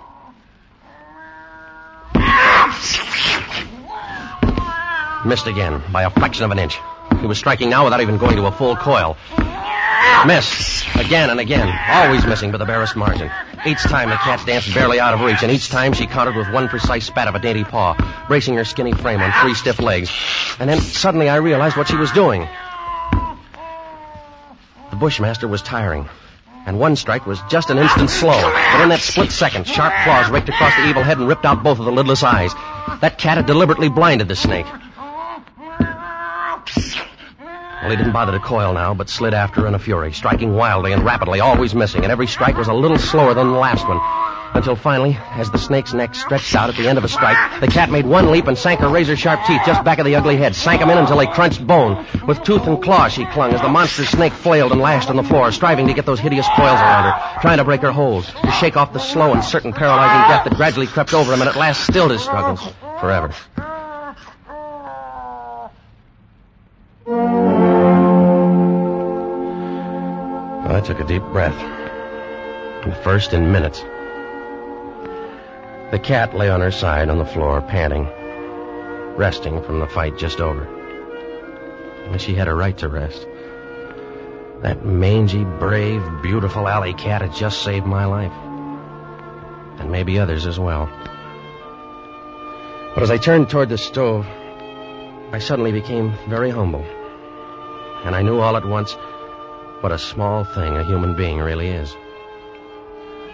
Missed 5.25 5.47
again 5.47 5.81
by 5.91 6.03
a 6.03 6.09
fraction 6.09 6.43
of 6.43 6.51
an 6.51 6.59
inch. 6.59 6.77
He 7.19 7.27
was 7.27 7.37
striking 7.37 7.69
now 7.69 7.83
without 7.83 8.01
even 8.01 8.17
going 8.17 8.37
to 8.37 8.45
a 8.45 8.51
full 8.51 8.75
coil. 8.75 9.17
Miss. 10.25 10.85
Again 10.95 11.29
and 11.29 11.39
again. 11.39 11.73
Always 11.89 12.25
missing 12.25 12.51
by 12.51 12.57
the 12.57 12.65
barest 12.65 12.95
margin. 12.95 13.31
Each 13.65 13.81
time 13.81 14.09
the 14.09 14.15
cat 14.15 14.45
danced 14.45 14.73
barely 14.73 14.99
out 14.99 15.13
of 15.13 15.21
reach, 15.21 15.43
and 15.43 15.51
each 15.51 15.69
time 15.69 15.93
she 15.93 16.07
countered 16.07 16.35
with 16.35 16.49
one 16.51 16.67
precise 16.67 17.05
spat 17.05 17.27
of 17.27 17.35
a 17.35 17.39
dainty 17.39 17.63
paw, 17.63 17.95
bracing 18.27 18.55
her 18.55 18.65
skinny 18.65 18.93
frame 18.93 19.21
on 19.21 19.31
three 19.41 19.53
stiff 19.53 19.79
legs. 19.79 20.11
And 20.59 20.69
then 20.69 20.81
suddenly 20.81 21.29
I 21.29 21.37
realized 21.37 21.77
what 21.77 21.87
she 21.87 21.95
was 21.95 22.11
doing. 22.11 22.47
The 24.89 24.95
Bushmaster 24.95 25.47
was 25.47 25.61
tiring. 25.61 26.09
And 26.65 26.79
one 26.79 26.95
strike 26.95 27.25
was 27.25 27.39
just 27.49 27.69
an 27.69 27.77
instant 27.77 28.09
slow. 28.09 28.39
But 28.41 28.81
in 28.81 28.89
that 28.89 28.99
split 28.99 29.31
second, 29.31 29.65
sharp 29.65 29.93
claws 30.03 30.29
raked 30.29 30.49
across 30.49 30.75
the 30.75 30.87
evil 30.87 31.03
head 31.03 31.17
and 31.17 31.27
ripped 31.27 31.45
out 31.45 31.63
both 31.63 31.79
of 31.79 31.85
the 31.85 31.91
lidless 31.91 32.23
eyes. 32.23 32.53
That 33.01 33.17
cat 33.17 33.37
had 33.37 33.45
deliberately 33.45 33.89
blinded 33.89 34.27
the 34.27 34.35
snake. 34.35 34.67
Well, 37.81 37.91
he 37.91 37.95
didn't 37.95 38.11
bother 38.11 38.33
to 38.33 38.39
coil 38.39 38.73
now, 38.73 38.93
but 38.93 39.09
slid 39.09 39.33
after 39.33 39.65
in 39.65 39.73
a 39.73 39.79
fury, 39.79 40.11
striking 40.11 40.53
wildly 40.53 40.91
and 40.91 41.05
rapidly, 41.05 41.39
always 41.39 41.73
missing, 41.73 42.03
and 42.03 42.11
every 42.11 42.27
strike 42.27 42.57
was 42.57 42.67
a 42.67 42.73
little 42.73 42.97
slower 42.97 43.33
than 43.33 43.51
the 43.51 43.57
last 43.57 43.87
one. 43.87 43.99
Until 44.53 44.75
finally, 44.75 45.17
as 45.31 45.49
the 45.51 45.57
snake's 45.57 45.93
neck 45.93 46.13
stretched 46.13 46.55
out 46.55 46.69
at 46.69 46.75
the 46.75 46.89
end 46.89 46.97
of 46.97 47.05
a 47.05 47.07
strike, 47.07 47.61
the 47.61 47.67
cat 47.67 47.89
made 47.89 48.05
one 48.05 48.31
leap 48.31 48.47
and 48.47 48.57
sank 48.57 48.81
her 48.81 48.89
razor 48.89 49.15
sharp 49.15 49.45
teeth 49.45 49.61
just 49.65 49.85
back 49.85 49.99
of 49.99 50.05
the 50.05 50.15
ugly 50.15 50.35
head, 50.35 50.55
sank 50.55 50.81
them 50.81 50.89
in 50.89 50.97
until 50.97 51.17
they 51.17 51.27
crunched 51.27 51.65
bone. 51.65 52.05
With 52.27 52.43
tooth 52.43 52.67
and 52.67 52.81
claw 52.83 53.07
she 53.07 53.25
clung 53.25 53.53
as 53.53 53.61
the 53.61 53.69
monster 53.69 54.03
snake 54.03 54.33
flailed 54.33 54.73
and 54.73 54.81
lashed 54.81 55.09
on 55.09 55.15
the 55.15 55.23
floor, 55.23 55.51
striving 55.53 55.87
to 55.87 55.93
get 55.93 56.05
those 56.05 56.19
hideous 56.19 56.47
coils 56.57 56.79
around 56.81 57.05
her, 57.05 57.41
trying 57.41 57.59
to 57.59 57.63
break 57.63 57.81
her 57.81 57.91
hold, 57.91 58.25
to 58.25 58.51
shake 58.51 58.75
off 58.75 58.91
the 58.91 58.99
slow 58.99 59.31
and 59.31 59.43
certain 59.43 59.71
paralyzing 59.71 60.29
death 60.29 60.43
that 60.43 60.55
gradually 60.57 60.87
crept 60.87 61.13
over 61.13 61.31
him 61.31 61.39
and 61.39 61.49
at 61.49 61.55
last 61.55 61.85
stilled 61.85 62.11
his 62.11 62.21
struggles 62.21 62.61
forever. 62.99 63.33
Took 70.89 71.01
a 71.01 71.03
deep 71.03 71.21
breath. 71.31 71.55
The 72.83 72.95
first 73.03 73.33
in 73.33 73.51
minutes. 73.51 73.79
The 75.91 75.99
cat 76.03 76.33
lay 76.33 76.49
on 76.49 76.61
her 76.61 76.71
side 76.71 77.11
on 77.11 77.19
the 77.19 77.25
floor, 77.25 77.61
panting, 77.61 78.07
resting 79.15 79.61
from 79.61 79.81
the 79.81 79.85
fight 79.85 80.17
just 80.17 80.41
over. 80.41 80.63
And 82.07 82.19
she 82.19 82.33
had 82.33 82.47
a 82.47 82.55
right 82.55 82.75
to 82.79 82.87
rest. 82.87 83.27
That 84.63 84.83
mangy, 84.83 85.43
brave, 85.43 86.01
beautiful 86.23 86.67
alley 86.67 86.95
cat 86.95 87.21
had 87.21 87.35
just 87.35 87.61
saved 87.61 87.85
my 87.85 88.05
life. 88.05 88.33
And 89.79 89.91
maybe 89.91 90.17
others 90.17 90.47
as 90.47 90.57
well. 90.57 90.89
But 92.95 93.03
as 93.03 93.11
I 93.11 93.17
turned 93.19 93.51
toward 93.51 93.69
the 93.69 93.77
stove, 93.77 94.25
I 94.25 95.37
suddenly 95.37 95.71
became 95.71 96.15
very 96.27 96.49
humble. 96.49 96.83
And 98.03 98.15
I 98.15 98.23
knew 98.23 98.39
all 98.39 98.57
at 98.57 98.65
once 98.65 98.97
what 99.81 99.91
a 99.91 99.97
small 99.97 100.43
thing 100.43 100.75
a 100.75 100.83
human 100.83 101.15
being 101.15 101.39
really 101.39 101.69
is. 101.69 101.95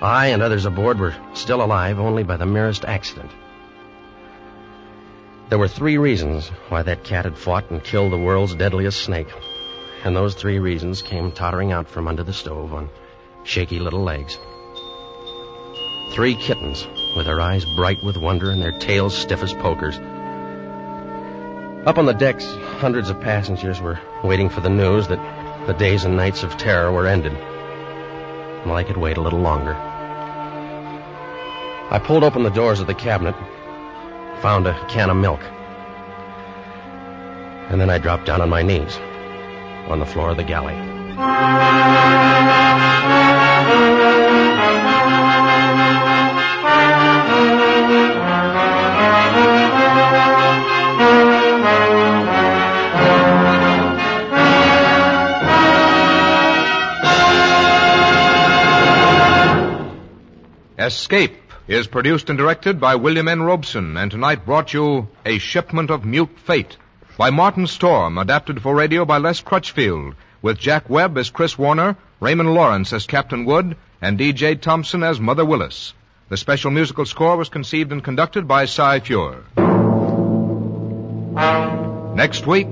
I 0.01 0.27
and 0.27 0.41
others 0.41 0.65
aboard 0.65 0.99
were 0.99 1.15
still 1.33 1.63
alive 1.63 1.99
only 1.99 2.23
by 2.23 2.37
the 2.37 2.45
merest 2.45 2.85
accident. 2.85 3.31
There 5.49 5.59
were 5.59 5.67
three 5.67 5.97
reasons 5.97 6.49
why 6.69 6.83
that 6.83 7.03
cat 7.03 7.25
had 7.25 7.37
fought 7.37 7.69
and 7.69 7.83
killed 7.83 8.11
the 8.11 8.17
world's 8.17 8.55
deadliest 8.55 9.03
snake. 9.03 9.29
And 10.03 10.15
those 10.15 10.35
three 10.35 10.59
reasons 10.59 11.01
came 11.01 11.31
tottering 11.31 11.71
out 11.71 11.87
from 11.87 12.07
under 12.07 12.23
the 12.23 12.33
stove 12.33 12.73
on 12.73 12.89
shaky 13.43 13.79
little 13.79 14.03
legs. 14.03 14.37
Three 16.13 16.35
kittens, 16.35 16.85
with 17.15 17.25
their 17.25 17.41
eyes 17.41 17.65
bright 17.75 18.03
with 18.03 18.17
wonder 18.17 18.51
and 18.51 18.61
their 18.61 18.77
tails 18.79 19.17
stiff 19.17 19.43
as 19.43 19.53
pokers. 19.53 19.97
Up 21.87 21.97
on 21.97 22.05
the 22.05 22.13
decks, 22.13 22.45
hundreds 22.79 23.09
of 23.09 23.21
passengers 23.21 23.79
were 23.81 23.99
waiting 24.23 24.49
for 24.49 24.61
the 24.61 24.69
news 24.69 25.07
that 25.07 25.19
the 25.67 25.73
days 25.73 26.05
and 26.05 26.15
nights 26.15 26.43
of 26.43 26.57
terror 26.57 26.91
were 26.91 27.07
ended. 27.07 27.33
Well, 28.65 28.75
I 28.75 28.83
could 28.83 28.97
wait 28.97 29.17
a 29.17 29.21
little 29.21 29.39
longer. 29.39 29.73
I 31.91 31.99
pulled 32.03 32.23
open 32.23 32.43
the 32.43 32.49
doors 32.49 32.79
of 32.79 32.87
the 32.87 32.93
cabinet, 32.93 33.35
found 34.41 34.67
a 34.67 34.73
can 34.87 35.09
of 35.09 35.17
milk. 35.17 35.41
And 37.69 37.81
then 37.81 37.89
I 37.89 37.97
dropped 37.97 38.25
down 38.25 38.41
on 38.41 38.49
my 38.49 38.61
knees 38.61 38.97
on 39.87 39.99
the 39.99 40.05
floor 40.05 40.29
of 40.31 40.37
the 40.37 40.43
galley. 40.43 40.75
Escape 60.85 61.35
is 61.67 61.87
produced 61.87 62.29
and 62.29 62.37
directed 62.37 62.79
by 62.79 62.93
William 62.93 63.27
N. 63.27 63.41
Robson, 63.41 63.97
and 63.97 64.11
tonight 64.11 64.45
brought 64.45 64.71
you 64.71 65.07
A 65.25 65.39
Shipment 65.39 65.89
of 65.89 66.05
Mute 66.05 66.37
Fate 66.45 66.77
by 67.17 67.31
Martin 67.31 67.65
Storm, 67.65 68.19
adapted 68.19 68.61
for 68.61 68.75
radio 68.75 69.03
by 69.03 69.17
Les 69.17 69.41
Crutchfield, 69.41 70.13
with 70.43 70.59
Jack 70.59 70.87
Webb 70.87 71.17
as 71.17 71.31
Chris 71.31 71.57
Warner, 71.57 71.97
Raymond 72.19 72.53
Lawrence 72.53 72.93
as 72.93 73.07
Captain 73.07 73.45
Wood, 73.45 73.75
and 73.99 74.19
D.J. 74.19 74.57
Thompson 74.57 75.01
as 75.01 75.19
Mother 75.19 75.43
Willis. 75.43 75.95
The 76.29 76.37
special 76.37 76.69
musical 76.69 77.05
score 77.05 77.35
was 77.35 77.49
conceived 77.49 77.91
and 77.91 78.03
conducted 78.03 78.47
by 78.47 78.65
Cy 78.65 78.99
Feuer. 78.99 79.41
Next 82.15 82.45
week, 82.45 82.67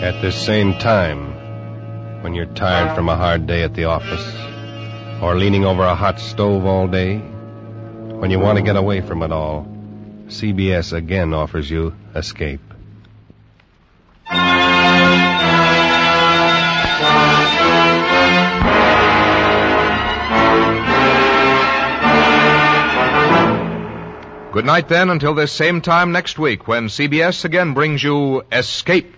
At 0.00 0.20
this 0.20 0.44
same 0.44 0.74
time, 0.78 2.22
when 2.22 2.34
you're 2.34 2.46
tired 2.46 2.96
from 2.96 3.08
a 3.08 3.16
hard 3.16 3.46
day 3.46 3.62
at 3.62 3.74
the 3.74 3.84
office, 3.84 4.57
or 5.20 5.36
leaning 5.36 5.64
over 5.64 5.82
a 5.82 5.94
hot 5.94 6.20
stove 6.20 6.64
all 6.64 6.88
day, 6.88 7.18
when 7.18 8.30
you 8.30 8.38
want 8.38 8.56
to 8.58 8.62
get 8.62 8.76
away 8.76 9.00
from 9.00 9.22
it 9.22 9.32
all, 9.32 9.66
CBS 10.28 10.92
again 10.92 11.34
offers 11.34 11.70
you 11.70 11.94
Escape. 12.14 12.60
good 24.58 24.66
night 24.66 24.88
then 24.88 25.08
until 25.08 25.34
this 25.34 25.52
same 25.52 25.80
time 25.80 26.10
next 26.10 26.36
week 26.36 26.66
when 26.66 26.88
CBS 26.88 27.44
again 27.44 27.74
brings 27.74 28.02
you 28.02 28.42
Escape. 28.50 29.17